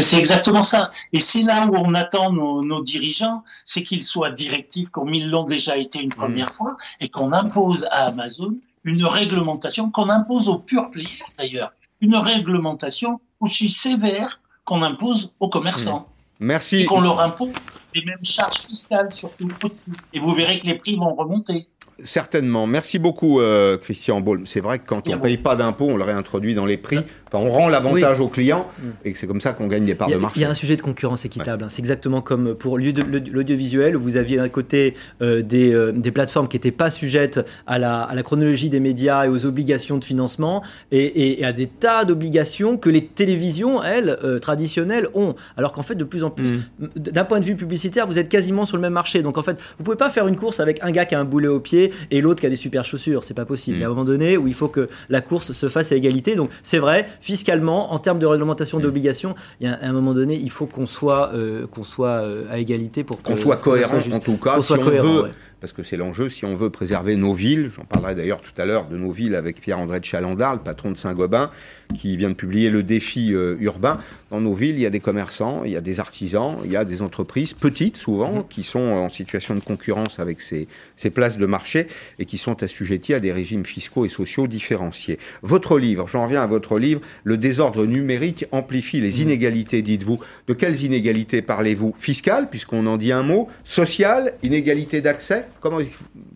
[0.00, 0.92] C'est exactement ça.
[1.12, 5.28] Et c'est là où on attend nos, nos dirigeants, c'est qu'ils soient directifs, comme ils
[5.28, 6.52] l'ont déjà été une première mmh.
[6.52, 11.08] fois, et qu'on impose à Amazon une réglementation, qu'on impose aux pure players
[11.38, 16.00] d'ailleurs, une réglementation aussi sévère qu'on impose aux commerçants.
[16.00, 16.46] Mmh.
[16.46, 16.76] Merci.
[16.78, 17.52] Et qu'on leur impose
[17.94, 19.92] les mêmes charges fiscales surtout aussi.
[20.12, 21.68] Et vous verrez que les prix vont remonter.
[22.04, 22.66] Certainement.
[22.66, 24.46] Merci beaucoup, euh, Christian Baulm.
[24.46, 26.98] C'est vrai que quand on ne paye pas d'impôts, on le réintroduit dans les prix.
[27.28, 28.88] Enfin, on rend l'avantage aux clients mm.
[29.06, 30.40] et c'est comme ça qu'on gagne des parts de marché.
[30.40, 31.64] Il y a un sujet de concurrence équitable.
[31.64, 31.68] Hein.
[31.70, 36.48] C'est exactement comme pour l'audiovisuel où vous aviez d'un côté euh, des, euh, des, plateformes
[36.48, 40.04] qui n'étaient pas sujettes à la, à la, chronologie des médias et aux obligations de
[40.04, 45.34] financement et, et, à des tas d'obligations que les télévisions, elles, traditionnelles, ont.
[45.56, 46.88] Alors qu'en fait, de plus en plus, mm.
[46.96, 49.22] d'un point de vue publicitaire, vous êtes quasiment sur le même marché.
[49.22, 51.24] Donc en fait, vous pouvez pas faire une course avec un gars qui a un
[51.24, 53.24] boulet au pied et l'autre qui a des super chaussures.
[53.24, 53.76] C'est pas possible.
[53.76, 53.94] Il y a un mm.
[53.94, 56.34] moment donné où il faut que la course se fasse à égalité.
[56.34, 58.82] Donc c'est vrai, fiscalement, en termes de réglementation mm.
[58.82, 62.44] d'obligations, il y a un moment donné, il faut qu'on soit, euh, qu'on soit euh,
[62.50, 64.60] à égalité pour qu'on soit cohérent en tout cas.
[64.60, 65.30] Si on veut
[65.62, 67.70] parce que c'est l'enjeu si on veut préserver nos villes.
[67.76, 70.90] J'en parlerai d'ailleurs tout à l'heure de nos villes avec Pierre-André de Chalandard, le patron
[70.90, 71.52] de Saint-Gobain,
[71.94, 73.98] qui vient de publier le défi euh, urbain.
[74.32, 76.76] Dans nos villes, il y a des commerçants, il y a des artisans, il y
[76.76, 78.44] a des entreprises petites souvent, mmh.
[78.48, 81.86] qui sont en situation de concurrence avec ces, ces places de marché
[82.18, 85.20] et qui sont assujetties à des régimes fiscaux et sociaux différenciés.
[85.42, 89.22] Votre livre, j'en reviens à votre livre, Le désordre numérique amplifie les mmh.
[89.22, 90.18] inégalités, dites-vous.
[90.48, 91.94] De quelles inégalités parlez-vous?
[91.96, 95.46] Fiscales, puisqu'on en dit un mot, sociales, inégalités d'accès?
[95.60, 95.78] Comment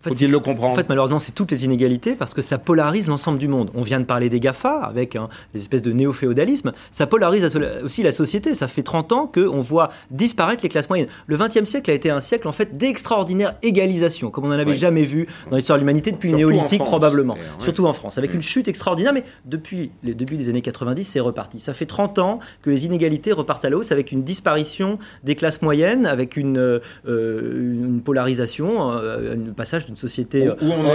[0.01, 3.37] faut-il le comprendre En fait, malheureusement, c'est toutes les inégalités parce que ça polarise l'ensemble
[3.37, 3.71] du monde.
[3.73, 6.71] On vient de parler des GAFA avec hein, des espèces de néo-féodalisme.
[6.91, 8.53] Ça polarise aussi la société.
[8.53, 11.07] Ça fait 30 ans qu'on voit disparaître les classes moyennes.
[11.27, 14.75] Le XXe siècle a été un siècle en fait d'extraordinaire égalisation, comme on n'en avait
[14.75, 17.37] jamais vu dans l'histoire de l'humanité depuis le néolithique probablement.
[17.59, 18.35] Surtout en France, avec mm.
[18.35, 19.13] une chute extraordinaire.
[19.13, 21.59] Mais depuis le début des années 90, c'est reparti.
[21.59, 25.35] Ça fait 30 ans que les inégalités repartent à la hausse avec une disparition des
[25.35, 30.49] classes moyennes, avec une, euh, une polarisation, euh, un passage d'une société,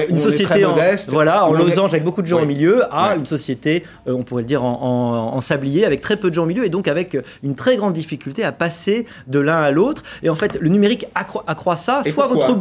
[0.09, 0.75] une société en,
[1.09, 4.43] voilà, en losange avec beaucoup de gens au milieu, à une société, euh, on pourrait
[4.43, 7.55] le dire en, sablier, avec très peu de gens au milieu, et donc avec une
[7.55, 10.03] très grande difficulté à passer de l'un à l'autre.
[10.23, 12.03] Et en fait, le numérique accroît, ça.
[12.05, 12.59] soit votre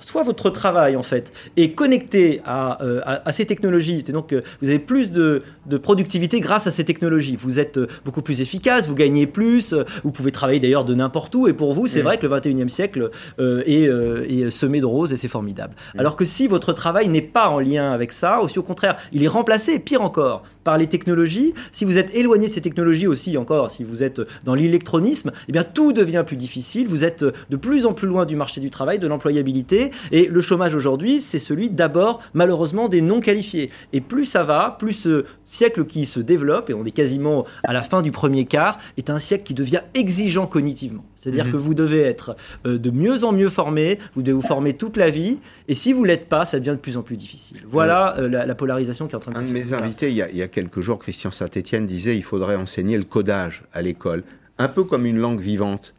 [0.00, 4.04] soit votre travail en fait est connecté à, à, ces technologies.
[4.08, 7.36] Et donc, vous avez plus de, de productivité grâce à ces technologies.
[7.36, 11.46] Vous êtes beaucoup plus efficace, vous gagnez plus, vous pouvez travailler d'ailleurs de n'importe où.
[11.46, 15.28] Et pour vous, c'est vrai que le 21e siècle est, est semé de et c'est
[15.28, 15.74] formidable.
[15.94, 16.00] Mm.
[16.00, 19.22] Alors que si votre travail n'est pas en lien avec ça, aussi au contraire, il
[19.22, 23.36] est remplacé, pire encore, par les technologies, si vous êtes éloigné de ces technologies aussi
[23.36, 27.56] encore, si vous êtes dans l'électronisme, eh bien tout devient plus difficile, vous êtes de
[27.56, 31.38] plus en plus loin du marché du travail, de l'employabilité, et le chômage aujourd'hui, c'est
[31.38, 33.70] celui d'abord, malheureusement, des non qualifiés.
[33.92, 37.72] Et plus ça va, plus ce siècle qui se développe, et on est quasiment à
[37.72, 41.04] la fin du premier quart, est un siècle qui devient exigeant cognitivement.
[41.24, 41.52] C'est-à-dire mhm.
[41.52, 44.98] que vous devez être euh, de mieux en mieux formé, vous devez vous former toute
[44.98, 47.62] la vie, et si vous ne l'êtes pas, ça devient de plus en plus difficile.
[47.66, 50.16] Voilà euh, la, polarisation qui est en train de se Un de mes invités, il
[50.16, 53.64] y, a, il y, a, quelques jours, Christian Saint-Etienne disait il faudrait enseigner le codage
[53.72, 54.22] à l'école,
[54.58, 55.94] un peu comme une langue vivante.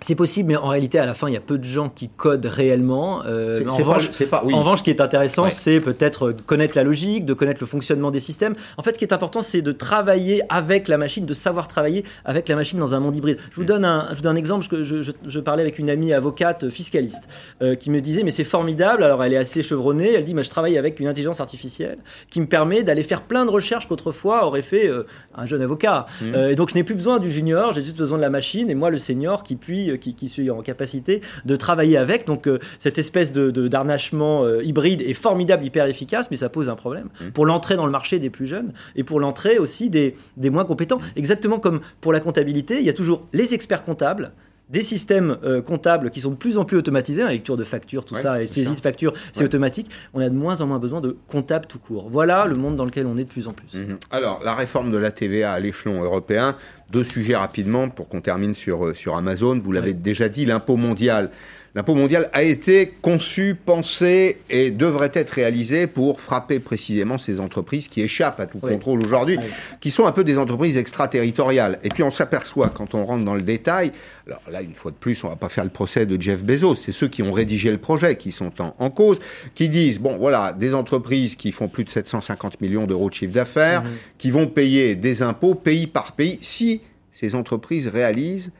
[0.00, 2.08] C'est possible, mais en réalité, à la fin, il y a peu de gens qui
[2.08, 3.22] codent réellement.
[3.26, 7.26] Euh, en, revanche, pas, en revanche, ce qui est intéressant, c'est peut-être connaître la logique,
[7.26, 8.54] de connaître le fonctionnement des systèmes.
[8.78, 12.04] En fait, ce qui est important, c'est de travailler avec la machine, de savoir travailler
[12.24, 13.36] avec la machine dans un monde hybride.
[13.50, 14.66] Je vous donne un, je vous donne un exemple.
[14.70, 17.24] Je, je, je, parlais avec une amie avocate fiscaliste
[17.60, 19.04] euh, qui me disait, mais c'est formidable.
[19.04, 20.14] Alors, elle est assez chevronnée.
[20.14, 21.98] Elle dit, mais je travaille avec une intelligence artificielle
[22.30, 25.04] qui me permet d'aller faire plein de recherches qu'autrefois aurait fait euh,
[25.36, 26.06] un jeune avocat.
[26.22, 26.34] Mmh.
[26.34, 28.74] et donc, je n'ai plus besoin du junior, j'ai juste besoin de la machine et
[28.74, 32.26] moi, le senior, qui puis euh, qui, suis en capacité de travailler avec.
[32.26, 36.68] Donc euh, cette espèce de, d'arnachement euh, hybride est formidable, hyper efficace, mais ça pose
[36.68, 37.30] un problème mmh.
[37.30, 40.64] pour l'entrée dans le marché des plus jeunes et pour l'entrée aussi des, des moins
[40.64, 40.98] compétents.
[40.98, 41.16] Mmh.
[41.16, 44.32] Exactement comme pour la comptabilité, il y a toujours les experts comptables
[44.70, 48.16] des systèmes comptables qui sont de plus en plus automatisés, la lecture de factures, tout
[48.16, 49.90] ça, et saisie de factures, c'est automatique.
[50.14, 52.08] On a de moins en moins besoin de comptables tout court.
[52.10, 53.78] Voilà le monde dans lequel on est de plus en plus.
[53.78, 53.98] Mmh.
[54.10, 56.56] Alors, la réforme de la TVA à l'échelon européen,
[56.90, 59.58] deux sujets rapidement pour qu'on termine sur, euh, sur Amazon.
[59.58, 61.30] Vous l'avez déjà dit, l'impôt mondial.
[61.76, 67.86] L'impôt mondial a été conçu, pensé et devrait être réalisé pour frapper précisément ces entreprises
[67.86, 69.38] qui échappent à tout contrôle aujourd'hui,
[69.80, 71.78] qui sont un peu des entreprises extraterritoriales.
[71.84, 73.92] Et puis on s'aperçoit quand on rentre dans le détail,
[74.26, 76.74] alors là une fois de plus on va pas faire le procès de Jeff Bezos,
[76.74, 79.20] c'est ceux qui ont rédigé le projet qui sont en, en, cause,
[79.54, 83.32] qui disent, bon voilà, des entreprises qui font plus de 750 millions d'euros de chiffre
[83.32, 83.90] d'affaires, mhm.
[84.18, 86.80] qui vont payer des impôts pays par pays, si
[87.12, 88.50] ces entreprises réalisent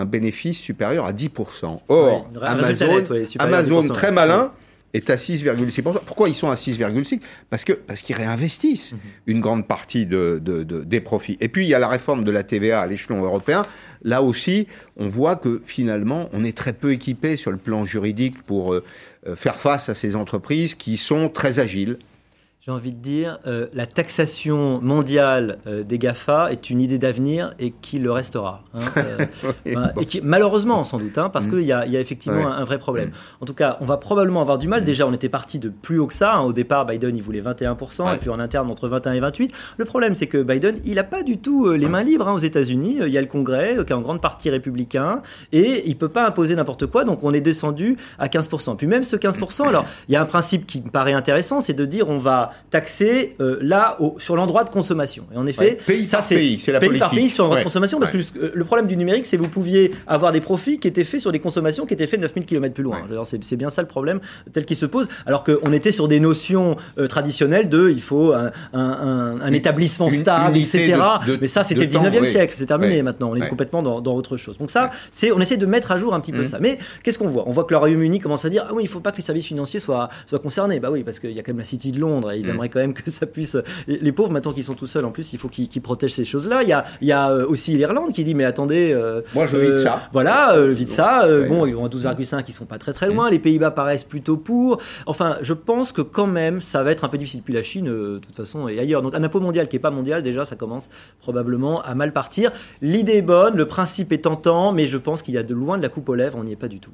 [0.00, 1.80] un bénéfice supérieur à 10%.
[1.88, 3.04] Or, Amazon,
[3.38, 4.52] Amazon très malin,
[4.92, 5.82] est à 6,6%.
[6.04, 8.98] Pourquoi ils sont à 6,6% Parce que parce qu'ils réinvestissent mhm.
[9.26, 11.36] une grande partie de, des profits.
[11.40, 13.62] Et puis il y a la réforme de la TVA à l'échelon européen.
[14.02, 18.42] Là aussi, on voit que finalement, on est très peu équipé sur le plan juridique
[18.42, 18.82] pour euh,
[19.26, 21.98] euh, faire face à ces entreprises qui sont très agiles,
[22.70, 27.52] j'ai envie de dire, euh, la taxation mondiale euh, des GAFA est une idée d'avenir
[27.58, 28.62] et qui le restera.
[28.74, 28.80] Hein,
[29.66, 31.50] euh, et qui, malheureusement, sans doute, hein, parce mm.
[31.50, 33.08] qu'il y, a effectivement un, vrai problème.
[33.08, 33.12] Mm.
[33.40, 34.84] En tout cas, on va probablement avoir du mal.
[34.84, 36.36] Déjà, on était parti de plus haut que ça.
[36.36, 36.42] Hein.
[36.42, 39.52] Au départ, Biden, il voulait 21%, et puis en interne, entre 21 et 28.
[39.78, 42.98] Le problème, c'est que Biden, il n'a pas du tout les mains libres aux États-Unis.
[43.04, 46.24] Il y a le Congrès, qui est en grande partie républicain, et il peut pas
[46.24, 47.02] imposer n'importe quoi.
[47.02, 48.76] Donc, on est descendu à 15%.
[48.76, 51.74] Puis même ce 15%, alors, il y a un principe qui me paraît intéressant, c'est
[51.74, 55.26] de dire on va taxer euh, là sur l'endroit de consommation.
[55.34, 57.64] Et en effet, pays ça c'est pays, c'est la pays par pays sur l'endroit de
[57.64, 58.18] consommation parce que
[58.52, 61.32] le problème du numérique, c'est que vous pouviez avoir des profits qui étaient faits sur
[61.32, 62.98] des consommations qui étaient faites 9000 km plus loin.
[63.24, 64.20] C'est bien ça le problème
[64.52, 65.08] tel qu'il se pose.
[65.26, 70.56] Alors qu'on était sur des notions euh, traditionnelles de il faut un, un, établissement stable,
[70.56, 70.96] etc.
[71.40, 73.30] Mais ça, c'était le 19e siècle, c'est terminé maintenant.
[73.30, 74.58] On est complètement dans, dans, autre chose.
[74.58, 76.46] Donc ça, c'est on essaie de mettre à jour un petit peu mmh.
[76.46, 76.58] ça.
[76.60, 77.44] Mais qu'est-ce qu'on voit?
[77.46, 79.22] On voit que le Royaume-Uni commence à dire ah oui, il faut pas que les
[79.22, 80.80] services financiers soient, soient concernés.
[80.80, 82.32] Bah oui, parce qu'il y a quand même la City de Londres.
[82.32, 82.50] Et ils mmh.
[82.50, 83.56] aimeraient quand même que ça puisse.
[83.86, 86.62] Les pauvres, maintenant qu'ils sont tout seuls, en plus, il faut qu'ils protègent ces choses-là.
[86.62, 88.92] Il y a, il y a euh, aussi l'Irlande qui dit mais attendez.
[88.92, 90.08] Euh, Moi, je vis de ça.
[90.12, 91.26] Voilà, euh, vite ça.
[91.48, 93.28] bon, ils vont à 12,5, ils sont pas très très loin.
[93.28, 93.32] Mmh.
[93.32, 94.78] Les Pays-Bas paraissent plutôt pour.
[95.06, 97.42] Enfin, je pense que quand même, ça va être un peu difficile.
[97.42, 99.02] Puis la Chine, de toute façon, et ailleurs.
[99.02, 100.88] Donc un impôt mondial qui est pas mondial, déjà, ça commence
[101.20, 102.50] probablement à mal partir.
[102.82, 105.78] L'idée est bonne, le principe est tentant, mais je pense qu'il y a de loin
[105.78, 106.92] de la coupe aux lèvres, on n'y est pas du tout.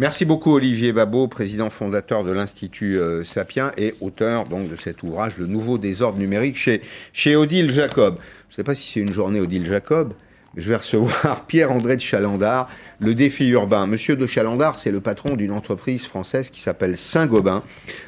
[0.00, 5.02] Merci beaucoup Olivier Babot, président fondateur de l'Institut euh, Sapien et auteur donc de cet
[5.02, 6.82] ouvrage Le nouveau désordre numérique chez,
[7.12, 8.18] chez Odile Jacob.
[8.48, 10.12] Je ne sais pas si c'est une journée Odile Jacob,
[10.58, 12.68] je vais recevoir Pierre-André de Chalandard,
[13.00, 13.86] le défi urbain.
[13.86, 17.62] Monsieur de Chalandard, c'est le patron d'une entreprise française qui s'appelle Saint-Gobain.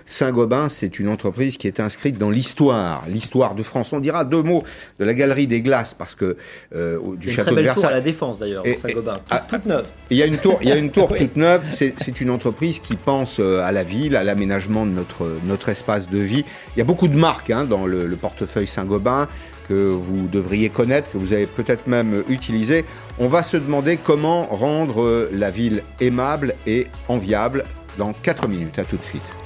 [0.04, 3.92] Saint-Gobain, c'est une entreprise qui est inscrite dans l'histoire, l'histoire de France.
[3.92, 4.64] On dira deux mots
[4.98, 6.36] de la Galerie des Glaces, parce que
[6.74, 7.82] euh, du château de Versailles.
[7.82, 9.86] Tour à la Défense d'ailleurs, Saint-Gobain, toute, toute, neuve.
[10.10, 11.62] Il y a une tour, il y a une tour toute neuve.
[11.70, 16.08] C'est une entreprise qui pense euh, à la ville, à l'aménagement de notre notre espace
[16.08, 16.44] de vie.
[16.74, 19.28] Il y a beaucoup de marques hein, dans le, le portefeuille Saint-Gobain
[19.70, 22.84] que vous devriez connaître, que vous avez peut-être même utilisé.
[23.20, 27.62] On va se demander comment rendre la ville aimable et enviable
[27.96, 28.80] dans 4 minutes.
[28.80, 29.39] À tout de suite.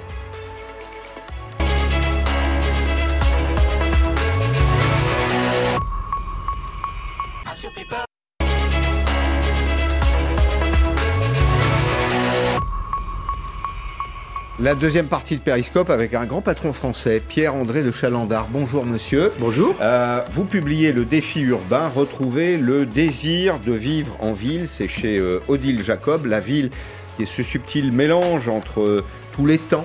[14.65, 18.49] La deuxième partie de Périscope avec un grand patron français, Pierre-André de Chalandard.
[18.51, 19.31] Bonjour monsieur.
[19.39, 19.77] Bonjour.
[19.83, 24.67] Euh, vous publiez Le défi urbain, retrouvez le désir de vivre en ville.
[24.67, 26.71] C'est chez euh, Odile Jacob, la ville
[27.15, 29.85] qui est ce subtil mélange entre euh, tous les temps,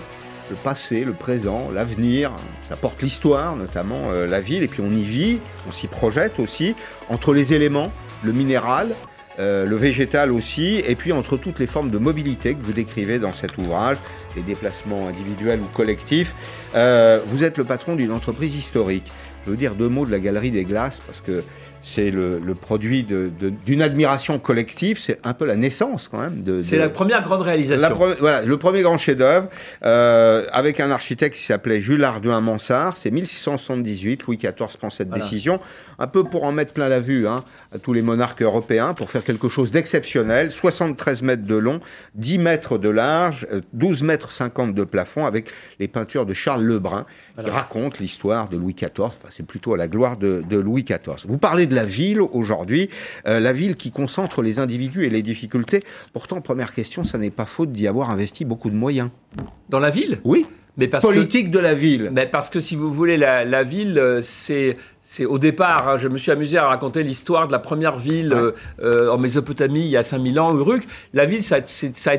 [0.49, 2.31] le passé, le présent, l'avenir.
[2.69, 6.73] Ça porte l'histoire, notamment la ville, et puis on y vit, on s'y projette aussi,
[7.09, 7.91] entre les éléments,
[8.23, 8.95] le minéral,
[9.39, 13.19] euh, le végétal aussi, et puis entre toutes les formes de mobilité que vous décrivez
[13.19, 13.97] dans cet ouvrage,
[14.36, 16.36] les déplacements individuels ou collectifs.
[16.75, 19.10] Euh, vous êtes le patron d'une entreprise historique.
[19.45, 21.43] Je veux dire deux mots de la Galerie des Glaces, parce que
[21.81, 23.05] c'est le, produit
[23.65, 26.41] d'une admiration collective, c'est un peu la naissance quand même.
[26.41, 27.95] De, c'est la première grande réalisation.
[28.19, 29.49] voilà, le premier grand chef-d'œuvre,
[29.85, 35.09] euh, avec un architecte qui s'appelait Jules Arduin Mansart, c'est 1678, Louis XIV prend cette
[35.09, 35.59] décision
[35.99, 37.37] un peu pour en mettre plein la vue hein,
[37.73, 41.81] à tous les monarques européens, pour faire quelque chose d'exceptionnel, 73 mètres de long,
[42.15, 46.63] 10 mètres de large, 12 euh, mètres 50 de plafond, avec les peintures de Charles
[46.63, 47.05] Lebrun,
[47.39, 51.25] qui racontent l'histoire de Louis XIV, enfin, c'est plutôt à la gloire de, Louis XIV.
[51.27, 52.89] Vous parlez de la ville aujourd'hui,
[53.27, 55.82] euh, la ville qui concentre les individus et les difficultés.
[56.13, 59.10] Pourtant, première question, ça n'est pas faute d'y avoir investi beaucoup de moyens.
[59.69, 60.19] Dans la ville?
[60.23, 60.45] Oui.
[60.79, 62.10] Mais parce politique de la ville.
[62.13, 65.97] Mais parce que si vous voulez, la, la ville, euh, c'est c'est au départ, hein,
[65.97, 68.51] je me suis amusé à raconter l'histoire de la première ville euh,
[68.82, 70.88] euh, en Mésopotamie il y a 5000 ans, Uruk.
[71.13, 72.12] La ville, ça, ça,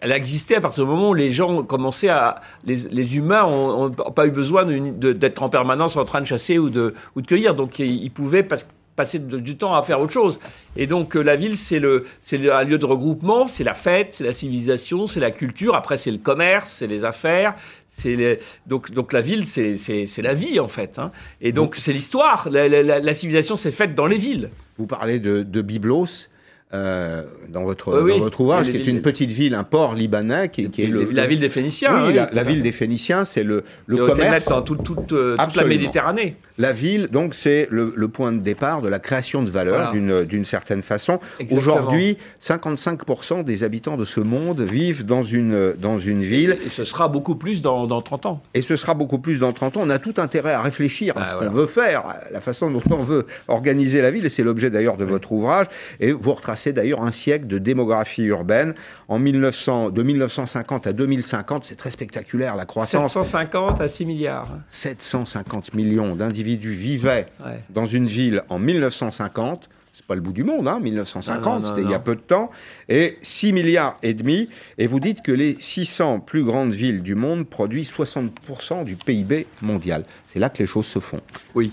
[0.00, 3.44] elle a existé à partir du moment où les gens commençaient à, les, les humains
[3.44, 7.26] ont, pas eu besoin d'être en permanence en train de chasser ou de, ou de
[7.26, 8.64] cueillir, donc ils pouvaient parce
[9.00, 10.38] passer du temps à faire autre chose.
[10.76, 14.08] Et donc euh, la ville, c'est le, c'est un lieu de regroupement, c'est la fête,
[14.14, 15.74] c'est la civilisation, c'est la culture.
[15.74, 17.54] Après, c'est le commerce, c'est les affaires.
[17.88, 20.98] C'est donc donc la ville, c'est c'est la vie en fait.
[20.98, 21.12] Hein.
[21.40, 22.48] Et donc c'est l'histoire.
[22.50, 24.50] La, la, civilisation s'est faite dans les villes.
[24.76, 26.28] Vous parlez de, de Byblos.
[26.72, 30.86] Euh, dans votre, votre ouvrage, qui est une petite ville, un port libanais, qui, est
[30.86, 32.06] le, la ville des Phéniciens.
[32.06, 34.50] Oui, la, ville des Phéniciens, c'est le, le commerce.
[34.50, 36.36] dans toute, toute, euh, toute, la Méditerranée.
[36.58, 40.44] La ville, donc, c'est le, le, point de départ de la création de valeur, d'une
[40.44, 41.18] certaine façon.
[41.50, 46.56] Aujourd'hui, 55% des habitants de ce monde vivent dans une, dans une ville.
[46.64, 48.42] Et, ce sera beaucoup plus dans, dans, 30 ans.
[48.54, 49.80] Et ce sera beaucoup plus dans 30 ans.
[49.82, 52.82] On a tout intérêt à réfléchir à ah, ce qu'on veut faire, la façon dont
[52.90, 55.66] on veut organiser la ville, et c'est l'objet d'ailleurs de votre ouvrage.
[55.98, 58.74] Et vous retracez c'est d'ailleurs un siècle de démographie urbaine.
[59.08, 63.12] En 1900, de 1950 à 2050, c'est très spectaculaire la croissance.
[63.12, 64.48] 750 à 6 milliards.
[64.68, 67.26] 750 millions d'individus vivaient
[67.70, 71.90] dans une ville en 1950 c'est pas le bout du monde, hein, 1950, c'était il
[71.90, 72.50] y a peu de temps,
[72.88, 77.14] et 6 milliards et demi, et vous dites que les 600 plus grandes villes du
[77.14, 80.04] monde produisent 60% du PIB mondial.
[80.28, 81.20] C'est là que les choses se font.
[81.54, 81.72] Oui.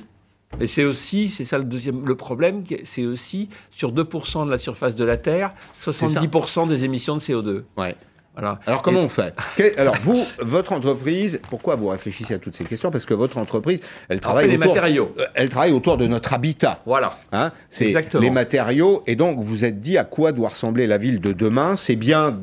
[0.59, 4.57] Et c'est aussi, c'est ça le deuxième, le problème, c'est aussi sur 2% de la
[4.57, 7.63] surface de la Terre, 70% des émissions de CO2.
[7.77, 7.95] Ouais.
[8.37, 9.33] Alors comment on fait?
[9.77, 12.91] Alors vous, votre entreprise, pourquoi vous réfléchissez à toutes ces questions?
[12.91, 15.15] Parce que votre entreprise, elle travaille autour, les matériaux.
[15.17, 16.79] Euh, elle travaille autour de notre habitat.
[16.85, 17.17] Voilà.
[17.31, 19.03] Hein c'est les matériaux.
[19.07, 21.75] Et donc vous êtes dit à quoi doit ressembler la ville de demain?
[21.75, 22.39] C'est bien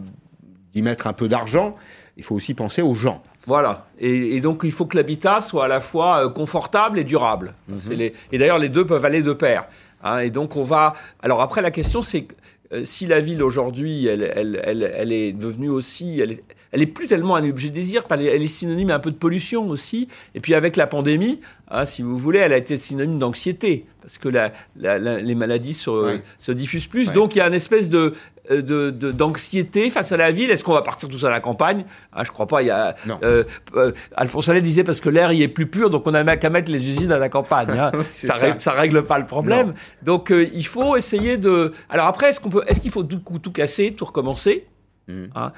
[0.74, 1.76] d'y mettre un peu d'argent.
[2.16, 3.22] Il faut aussi penser aux gens.
[3.46, 3.86] Voilà.
[3.98, 7.54] Et, donc, il faut que l'habitat soit à la fois euh, confortable et durable.
[7.68, 8.10] Mhm.
[8.32, 9.66] Et d'ailleurs, les deux peuvent aller de pair.
[10.02, 10.18] Hein.
[10.18, 10.94] et donc, on va.
[11.22, 12.26] Alors, après, la question, c'est
[12.72, 14.22] euh, si la ville aujourd'hui, elle,
[14.64, 16.44] elle, est devenue aussi, elle est,
[16.86, 20.08] plus tellement un objet de désir, elle est synonyme un peu de pollution aussi.
[20.34, 24.18] Et puis avec la pandémie, hein, si vous voulez, elle a été synonyme d'anxiété parce
[24.18, 27.12] que les maladies se, diffusent plus.
[27.12, 28.12] Donc il y a une espèce de
[28.50, 30.50] d'anxiété face à la ville.
[30.50, 31.86] Est-ce qu'on va partir tous à la campagne?
[32.12, 32.60] Ah, Je crois pas.
[32.60, 33.44] Il y a euh,
[33.74, 36.50] euh, Alphonse Allais disait parce que l'air y est plus pur, donc on n'a qu'à
[36.50, 37.70] mettre les usines à la campagne.
[37.70, 37.92] Hein.
[38.12, 39.72] ça, Règle, règle pas le problème.
[40.02, 41.72] Donc euh, il faut essayer de.
[41.88, 44.66] Alors après, est-ce qu'on peut, est-ce qu'il faut tout, tout casser, tout recommencer?
[45.08, 45.24] Mm.
[45.34, 45.52] Hein,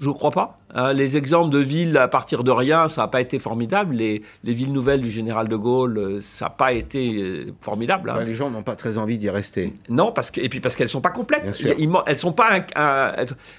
[0.00, 0.58] je ne crois pas.
[0.74, 3.96] Hein, les exemples de villes à partir de rien, ça n'a pas été formidable.
[3.96, 8.10] Les, villes nouvelles du général de Gaulle, euh, ça n'a pas été euh, formidable.
[8.10, 8.24] Hein.
[8.24, 9.72] les gens n'ont pas très envie d'y rester.
[9.88, 11.58] Non, parce que, et puis parce qu'elles ne sont pas complètes.
[12.06, 12.64] elles sont pas.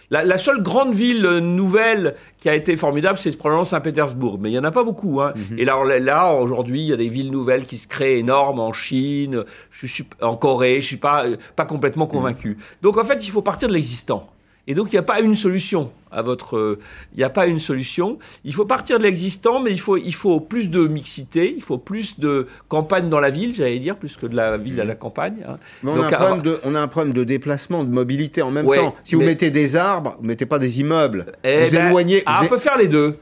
[0.09, 4.37] la, seule grande ville nouvelle qui a été formidable, c'est probablement Saint-Pétersbourg.
[4.39, 5.21] Mais il n'y en a pas beaucoup.
[5.21, 5.57] Mm-hmm.
[5.57, 8.73] Et là, là aujourd'hui, il y a des villes nouvelles qui se créent énormes en
[8.73, 10.73] Chine, je suis, en Corée.
[10.73, 11.25] Je ne suis pas,
[11.55, 12.51] pas complètement convaincu.
[12.51, 12.83] Mm.
[12.83, 14.29] Donc en fait, il faut partir de l'existant.
[14.67, 16.77] Et donc, il n'y a pas une solution à votre.
[17.13, 18.19] Il n'y a pas une solution.
[18.45, 21.77] Il faut partir de l'existant, mais il faut, il faut plus de mixité, il faut
[21.77, 24.95] plus de campagne dans la ville, j'allais dire, plus que de la ville à la
[24.95, 25.45] campagne.
[25.47, 25.57] Hein.
[25.83, 28.95] on, a un de, on, a un problème de, déplacement, de mobilité en même temps.
[29.03, 31.25] Si vous mettez des arbres, vous ne mettez pas des immeubles.
[31.43, 32.23] Eh vous ben, éloignez.
[32.25, 33.17] Ah, on peut faire les deux.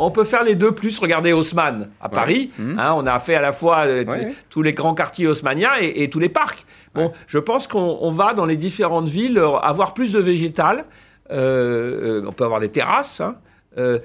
[0.00, 2.50] On peut faire les deux, plus regardez Haussmann à Paris.
[2.58, 2.78] Mmh.
[2.78, 4.04] Hein, on a fait à la fois euh,
[4.48, 6.64] tous les grands quartiers haussmanniens et tous les parcs.
[6.94, 10.84] Bon, je pense qu'on va dans les différentes villes euh, avoir plus de végétal.
[11.30, 13.20] Euh, on peut avoir des terrasses.
[13.20, 13.36] Hein.
[13.76, 13.98] Euh,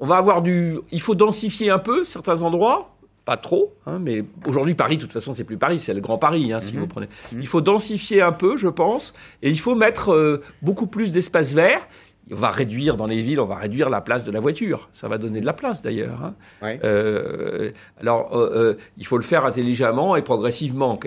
[0.00, 0.78] on va avoir du.
[0.90, 2.92] Il faut densifier un peu certains endroits
[3.24, 6.16] pas trop, hein, mais aujourd'hui Paris, de toute façon, c'est plus Paris, c'est le Grand
[6.16, 6.78] Paris, si mhm.
[6.78, 7.08] vous prenez.
[7.32, 7.40] Mhm.
[7.40, 11.88] Il faut densifier un peu, je pense, et il faut mettre beaucoup plus d'espace vert
[12.32, 14.88] on va réduire dans les villes, on va réduire la place de la voiture.
[14.92, 16.18] Ça va donner de la place d'ailleurs.
[16.24, 16.34] Hein.
[16.82, 17.70] Euh,
[18.00, 20.98] alors, euh, euh, il faut le faire intelligemment et progressivement.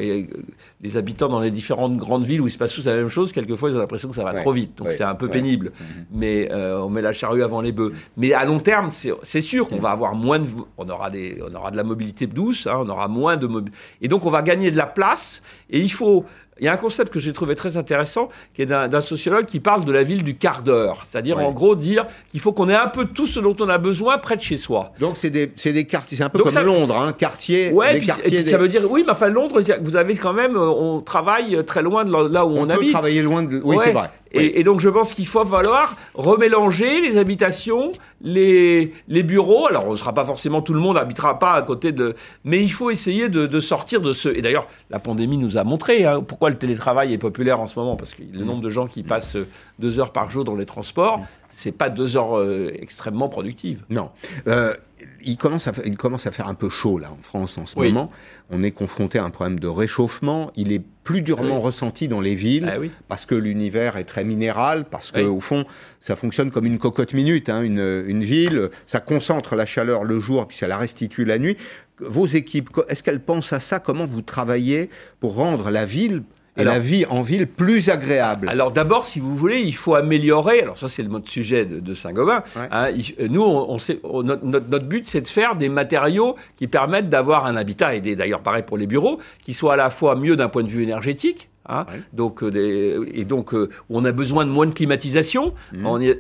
[0.81, 3.33] Les habitants dans les différentes grandes villes où il se passe tous la même chose,
[3.33, 4.77] quelquefois ils ont l'impression que ça va trop vite.
[4.77, 5.71] Donc c'est un peu pénible.
[5.79, 6.05] Mhm.
[6.11, 7.93] Mais on met la charrue avant les bœufs.
[8.15, 10.47] Mais à long terme, c'est sûr qu'on va avoir moins de,
[10.77, 13.77] on aura des, on aura de la mobilité douce, hein, on aura moins de mobilité.
[14.01, 15.41] Et donc on va gagner de la place.
[15.69, 16.25] Et il faut
[16.59, 19.59] il y a un concept que j'ai trouvé très intéressant, qui est d'un sociologue qui
[19.59, 21.05] parle de la ville du quart d'heure.
[21.09, 23.77] C'est-à-dire, en gros, dire qu'il faut qu'on ait un peu tout ce dont on a
[23.77, 24.91] besoin près de chez soi.
[24.99, 27.71] Donc, c'est des, des, quartiers, c'est un peu comme Londres, hein, quartier.
[27.71, 31.63] Ouais, ça veut dire, oui, mais enfin, Londres, vous avez quand même, euh, on travaille
[31.65, 33.61] très loin de là où on, on peut travailler loin de.
[33.63, 34.09] Oui, c'est vrai.
[34.31, 39.67] Et, donc je pense qu'il faut falloir remélanger les habitations, les, les bureaux.
[39.67, 42.15] Alors on ne sera pas forcément, tout le monde habitera pas à côté de...
[42.43, 44.29] Mais il faut essayer de, de sortir de ce...
[44.29, 47.79] Et d'ailleurs, la pandémie nous a montré hein, pourquoi le télétravail est populaire en ce
[47.79, 47.95] moment.
[47.95, 49.37] Parce que le nombre de gens qui passent
[49.79, 53.83] deux heures par jour dans les transports, c'est pas deux heures euh, extrêmement productives.
[53.89, 54.09] Non.
[54.47, 54.75] Euh,
[55.23, 57.77] il commence, à, il commence à faire un peu chaud là en France en ce
[57.77, 58.11] moment.
[58.49, 60.51] On est confronté à un problème de réchauffement.
[60.55, 64.85] Il est plus durement ressenti dans les villes ah parce que l'univers est très minéral,
[64.85, 65.65] parce que au fond
[65.99, 67.49] ça fonctionne comme une cocotte minute.
[67.49, 71.39] Hein, une, une, ville, ça concentre la chaleur le jour puis ça la restitue la
[71.39, 71.57] nuit.
[71.99, 73.79] Vos équipes, est-ce qu'elles pensent à ça?
[73.79, 74.89] Comment vous travaillez
[75.19, 76.23] pour rendre la ville
[76.59, 80.61] et la vie en ville plus agréable Alors d'abord, si vous voulez, il faut améliorer.
[80.61, 82.43] Alors ça, c'est le mode sujet de, Saint-Gobain.
[82.71, 82.89] Hein,
[83.29, 87.95] nous, on, sait, notre, but, c'est de faire des matériaux qui permettent d'avoir un habitat,
[87.95, 90.69] et d'ailleurs pareil pour les bureaux, qui soit à la fois mieux d'un point de
[90.69, 94.71] vue énergétique, Hein donc, euh, des, et donc, euh, on a besoin de moins de
[94.71, 95.85] climatisation mmh.
[95.85, 96.19] on est,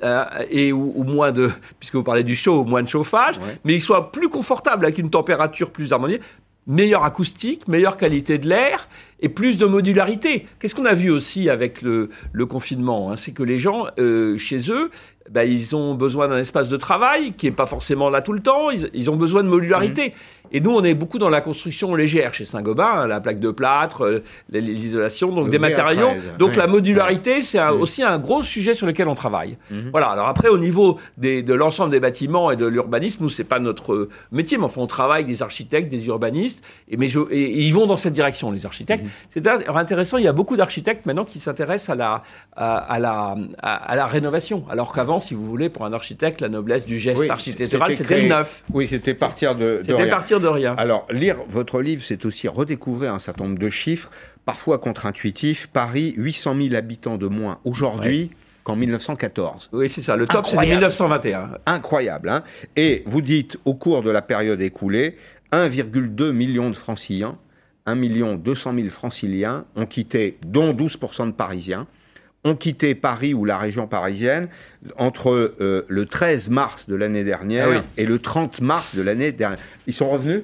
[0.51, 4.11] et ou, moins de, puisque vous parlez du chaud, moins de chauffage, mais il soit
[4.11, 6.19] plus confortable avec une température plus harmonieuse,
[6.67, 8.87] meilleure acoustique, meilleure qualité de l'air
[9.21, 10.45] et plus de modularité.
[10.59, 13.15] Qu'est-ce qu'on a vu aussi avec le, le confinement hein?
[13.15, 14.91] C'est que les gens, euh, chez eux,
[15.29, 18.39] bah, ils ont besoin d'un espace de travail qui n'est pas forcément là tout le
[18.39, 18.69] temps.
[18.71, 20.09] Ils, ont besoin de modularité.
[20.09, 20.38] Mmh.
[20.51, 23.51] Et nous, on est beaucoup dans la construction légère chez Saint-Gobain, hein, la plaque de
[23.51, 26.09] plâtre, euh, l'isolation, donc des matériaux.
[26.37, 29.57] Donc la modularité, c'est aussi un gros sujet sur lequel on travaille.
[29.69, 29.89] Mhm.
[29.91, 30.07] Voilà.
[30.07, 33.59] Alors après, au niveau des, de l'ensemble des bâtiments et de l'urbanisme, nous, c'est pas
[33.59, 37.59] notre métier, mais enfin, on travaille avec des architectes, des urbanistes, et, mais je, et,
[37.61, 39.03] ils vont dans cette direction, les architectes.
[39.03, 39.11] Mhm.
[39.29, 40.17] C'est intéressant.
[40.17, 42.23] Il y a beaucoup d'architectes maintenant qui s'intéressent à la,
[42.55, 46.85] à, la, à, la rénovation, alors qu'avant, si vous voulez, pour un architecte, la noblesse
[46.85, 48.63] du geste architectural, c'était le neuf.
[48.73, 49.81] Oui, c'était partir de.
[49.83, 50.75] C'était partir de rien.
[50.77, 54.09] Alors, lire votre livre, c'est aussi redécouvrir un certain nombre de chiffres,
[54.45, 55.67] parfois contre-intuitifs.
[55.67, 58.31] Paris, 800 000 habitants de moins aujourd'hui.
[58.63, 59.69] qu'en 1914.
[59.71, 60.15] Oui, c'est ça.
[60.15, 61.57] Le top, c'est 1921.
[61.65, 62.29] Incroyable.
[62.29, 62.43] Hein
[62.75, 65.15] Et vous dites, au cours de la période écoulée,
[65.53, 67.37] 1,2 million de franciliens,
[67.85, 71.87] 1 million 200 000 franciliens ont quitté, dont 12% de Parisiens,
[72.45, 74.47] ont quitté Paris ou la région parisienne
[74.97, 77.77] entre euh, le 13 mars de l'année dernière Ah oui.
[77.97, 79.59] et le 30 mars de l'année dernière.
[79.87, 80.43] Ils sont revenus?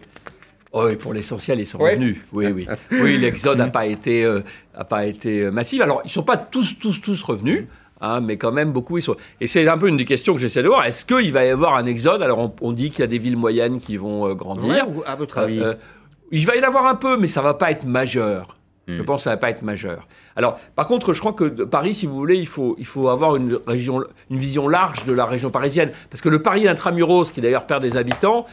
[0.73, 1.91] Oh, oui, pour l'essentiel, ils sont Ouais.
[1.91, 2.17] revenus.
[2.33, 2.67] Oui, oui.
[2.91, 4.41] Oui, l'exode n'a pas été, euh,
[4.75, 5.79] a pas été euh, massif.
[5.81, 7.65] Alors, ils sont pas tous, tous, tous revenus.
[8.01, 9.15] Hein, mais quand même, beaucoup ils sont.
[9.39, 10.85] Et c'est un peu une des questions que j'essaie de voir.
[10.85, 12.21] Est-ce qu'il va y avoir un exode?
[12.21, 14.67] Alors, on, on dit qu'il y a des villes moyennes qui vont euh, grandir.
[14.67, 15.61] Ouais, ou- À votre avis?
[15.61, 15.75] Euh,
[16.31, 18.57] il va y en avoir un peu, mais ça va pas être majeur.
[18.87, 19.05] Je Hmm.
[19.05, 20.07] pense que ça va pas être majeur.
[20.35, 23.09] Alors, par contre, je crois que de Paris, si vous voulez, il faut, il faut
[23.09, 27.31] avoir une région, une vision large de la région parisienne, parce que le Paris intramuros,
[27.31, 28.45] qui d'ailleurs perd des habitants,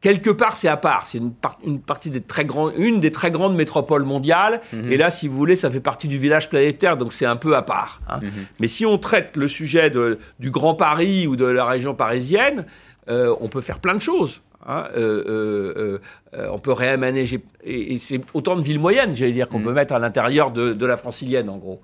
[0.00, 1.06] quelque part, c'est à part.
[1.06, 4.60] C'est une, par- une partie des très grandes, une des très grandes métropoles mondiales.
[4.74, 4.92] Mhm.
[4.92, 7.56] Et là, si vous voulez, ça fait partie du village planétaire, donc c'est un peu
[7.56, 8.00] à part.
[8.08, 8.20] hein.
[8.22, 8.30] Mhm.
[8.60, 12.66] Mais si on traite le sujet de, du Grand Paris ou de la région parisienne,
[13.08, 14.42] euh, on peut faire plein de choses.
[14.68, 14.86] Hein.
[14.96, 15.98] Euh, euh,
[16.34, 17.40] euh, on peut réaménager.
[17.64, 20.72] Et, et c'est autant de villes moyennes, j'allais dire, qu'on peut mettre à l'intérieur de,
[20.72, 21.80] de la francilienne, en gros.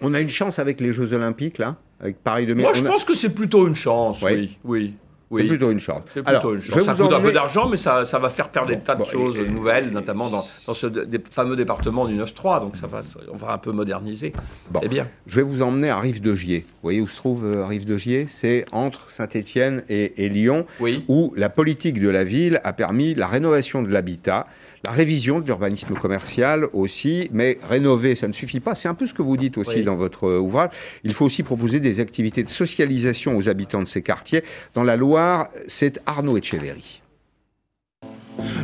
[0.00, 2.88] On a une chance avec les Jeux Olympiques, là Avec Paris 2000 Moi, je a-
[2.88, 4.32] pense que c'est plutôt une chance, Oui.
[4.32, 4.58] oui.
[4.64, 4.94] Oui.
[5.40, 6.02] C'est plutôt une chance.
[6.12, 6.82] C'est plutôt Alors, une chance.
[6.82, 9.04] Ça coûte un peu d'argent, mais ça, ça va faire perdre des Bon, tas de
[9.04, 10.86] choses et- et- nouvelles, notamment dans, dans ce
[11.30, 12.60] fameux département du 9-3.
[12.60, 13.00] Donc ça va,
[13.32, 14.32] on va un peu moderniser.
[14.70, 14.80] Bon.
[14.82, 15.08] C'est bien.
[15.26, 16.60] Je vais vous emmener à Rive de Gier.
[16.68, 20.66] Vous voyez où se trouve euh, Rive de Gier C'est entre Saint-Étienne et, et Lyon,
[20.80, 21.04] Oui.
[21.08, 24.44] où la politique de la ville a permis la rénovation de l'habitat,
[24.84, 28.74] la révision de l'urbanisme commercial aussi, mais rénover, ça ne suffit pas.
[28.74, 29.82] C'est un peu ce que vous dites aussi Oui.
[29.84, 30.70] dans votre ouvrage.
[31.04, 34.42] Il faut aussi proposer des activités de socialisation aux habitants de ces quartiers.
[34.74, 34.96] Dans la
[35.68, 37.02] C'est Arnaud Etcheverry.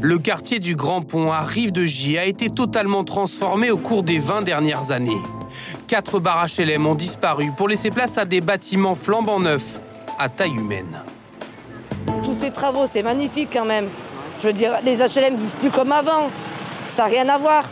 [0.01, 4.43] Le quartier du Grand Pont à Rive-de-Gier a été totalement transformé au cours des 20
[4.43, 5.21] dernières années.
[5.87, 9.81] Quatre bars HLM ont disparu pour laisser place à des bâtiments flambant neufs
[10.19, 11.03] à taille humaine.
[12.23, 13.89] Tous ces travaux, c'est magnifique quand même.
[14.41, 16.31] Je veux dire, les HLM vivent plus comme avant.
[16.89, 17.65] Ça n'a rien à voir.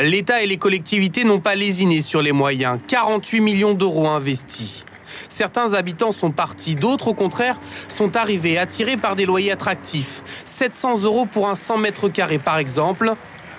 [0.00, 2.78] L'État et les collectivités n'ont pas lésiné sur les moyens.
[2.88, 4.85] 48 millions d'euros investis.
[5.28, 7.58] Certains habitants sont partis, d'autres au contraire
[7.88, 10.22] sont arrivés attirés par des loyers attractifs.
[10.44, 13.14] 700 euros pour un 100 mètres carrés par exemple,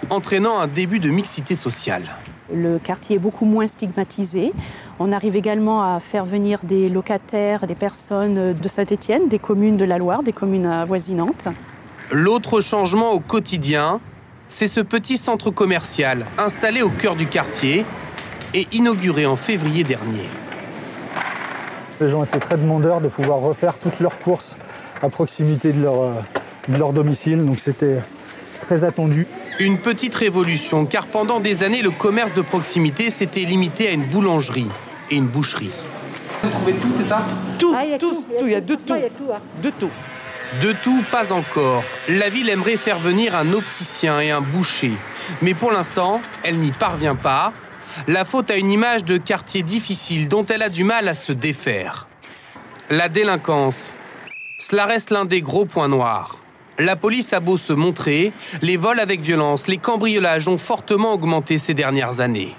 [0.10, 2.04] entraînant un début de mixité sociale.
[2.54, 4.54] Le quartier est beaucoup moins stigmatisé.
[5.00, 9.84] On arrive également à faire venir des locataires, des personnes de Saint-Étienne, des communes de
[9.84, 11.48] la Loire, des communes avoisinantes.
[12.10, 14.00] L'autre changement au quotidien,
[14.48, 17.84] c'est ce petit centre commercial installé au cœur du quartier
[18.54, 20.30] et inauguré en février dernier.
[22.00, 24.56] Les gens étaient très demandeurs de pouvoir refaire toutes leurs courses
[25.02, 26.12] à proximité de leur, euh,
[26.68, 27.98] de leur domicile, donc c'était
[28.62, 29.28] très attendu.
[29.60, 34.04] Une petite révolution, car pendant des années, le commerce de proximité s'était limité à une
[34.06, 34.68] boulangerie
[35.10, 35.74] et une boucherie.
[36.44, 37.26] Vous trouvez tout, c'est ça?
[37.58, 38.96] Tout, Ah, il y a tout, tout, tout, il y a de tout.
[38.96, 39.32] Il y a tout.
[39.34, 39.40] hein.
[39.64, 39.90] De tout.
[40.62, 41.84] De tout, pas encore.
[42.10, 44.92] La ville aimerait faire venir un opticien et un boucher.
[45.42, 47.52] Mais pour l'instant, elle n'y parvient pas.
[48.06, 51.32] La faute à une image de quartier difficile dont elle a du mal à se
[51.32, 52.08] défaire.
[52.90, 53.96] La délinquance.
[54.60, 56.40] Cela reste l'un des gros points noirs.
[56.80, 58.32] La police a beau se montrer,
[58.62, 62.56] les vols avec violence, les cambriolages ont fortement augmenté ces dernières années.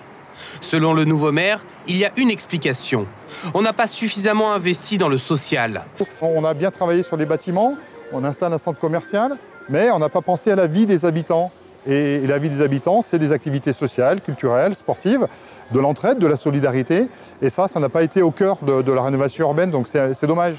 [0.61, 3.07] Selon le nouveau maire, il y a une explication.
[3.55, 5.85] On n'a pas suffisamment investi dans le social.
[6.21, 7.77] On a bien travaillé sur les bâtiments,
[8.13, 9.37] on installe un centre commercial,
[9.69, 11.53] mais on n'a pas pensé à la vie des habitants.
[11.87, 15.27] Et la vie des habitants, c'est des activités sociales, culturelles, sportives,
[15.73, 17.09] de l'entraide, de la solidarité.
[17.41, 20.27] Et ça, ça n'a pas été au cœur de, la rénovation urbaine, donc c'est c'est
[20.27, 20.57] dommage.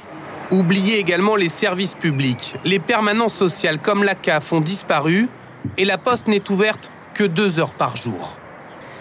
[0.51, 2.55] Oubliez également les services publics.
[2.65, 5.30] Les permanences sociales comme la CAF ont disparu
[5.78, 8.38] et la poste n'est ouverte que deux heures par jour.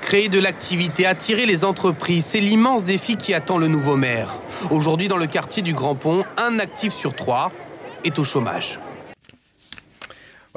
[0.03, 4.39] Créer de l'activité, attirer les entreprises, c'est l'immense défi qui attend le nouveau maire.
[4.71, 7.51] Aujourd'hui, dans le quartier du Grand Pont, un actif sur trois
[8.05, 8.79] est au chômage.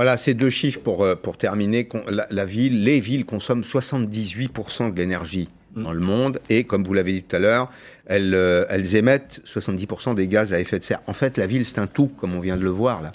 [0.01, 1.87] Voilà, ces deux chiffres pour, euh, pour terminer.
[2.09, 6.95] La, la ville, les villes consomment 78% de l'énergie dans le monde et, comme vous
[6.95, 7.69] l'avez dit tout à l'heure,
[8.07, 11.01] elles, euh, elles émettent 70% des gaz à effet de serre.
[11.05, 13.11] En fait, la ville, c'est un tout, comme on vient de le voir là.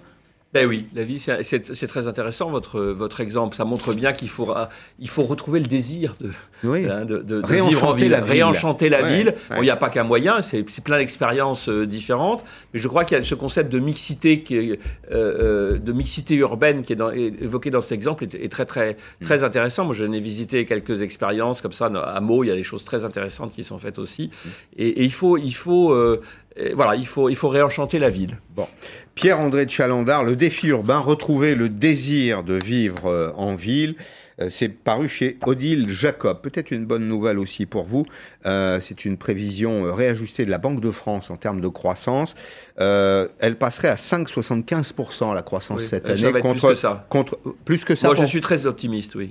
[0.57, 3.54] Ben oui, la vie, c'est très intéressant, votre, votre exemple.
[3.57, 4.52] Ça montre bien qu'il faut,
[4.98, 6.30] il faut retrouver le désir de,
[6.64, 6.86] Oui.
[6.90, 8.30] hein, de, de- de Réenchanter vivre en ville, la ville.
[8.32, 9.34] réenchanter la Ouais, ville.
[9.50, 9.57] Ouais.
[9.59, 12.44] il n'y a pas qu'un moyen, c'est plein d'expériences euh, différentes.
[12.72, 14.76] Mais je crois qu'il y a ce concept de mixité, qui est, euh,
[15.12, 18.64] euh, de mixité urbaine qui est, dans- est évoqué dans cet exemple est, est très
[18.64, 19.84] très très intéressant.
[19.84, 22.44] Moi, je n'ai visité quelques expériences comme ça à Meaux.
[22.44, 24.30] Il y a des choses très intéressantes qui sont faites aussi.
[24.76, 26.22] Et, et il faut, il faut, euh,
[26.74, 28.38] voilà, il faut, il faut réenchanter la ville.
[28.54, 28.66] Bon.
[29.16, 33.94] Pierre-André de Chalandard, le défi urbain, retrouver le désir de vivre euh, en ville.
[34.42, 36.42] Euh, c'est paru chez Odile Jacob.
[36.42, 38.04] Peut-être une bonne nouvelle aussi pour vous.
[38.44, 42.34] Euh, c'est une prévision réajustée de la Banque de France en termes de croissance.
[42.76, 46.38] elle passerait à 5,75% la croissance cette année.
[46.42, 47.06] contre, plus que ça.
[47.08, 48.08] Contre, plus que ça.
[48.08, 49.30] Moi, je suis très optimiste, oui.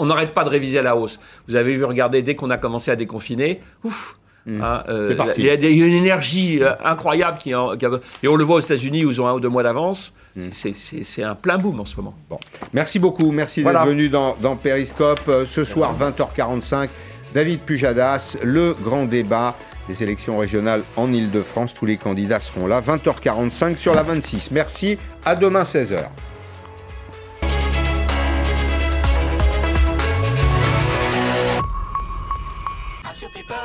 [0.00, 1.20] on n'arrête pas de réviser à la hausse.
[1.46, 4.62] Vous avez vu, regardez, dès qu'on a commencé à déconfiner, ouf, Mmh.
[4.62, 8.60] Hein, euh, il y a une énergie euh, incroyable qui, et on le voit aux
[8.60, 10.12] États-Unis où ils ont un ou deux mois d'avance.
[10.36, 10.42] Mmh.
[10.52, 12.14] C'est un plein boom en ce moment.
[12.30, 12.38] Bon.
[12.72, 15.20] Merci beaucoup, merci d'être venu dans, dans Periscope.
[15.28, 16.88] Euh, ce soir, 20h45,
[17.34, 19.56] David Pujadas, le grand débat
[19.88, 21.74] des élections régionales en Ile-de-France.
[21.74, 24.52] Tous les candidats seront là, 20h45 sur la 26.
[24.52, 26.06] Merci, à demain 16h.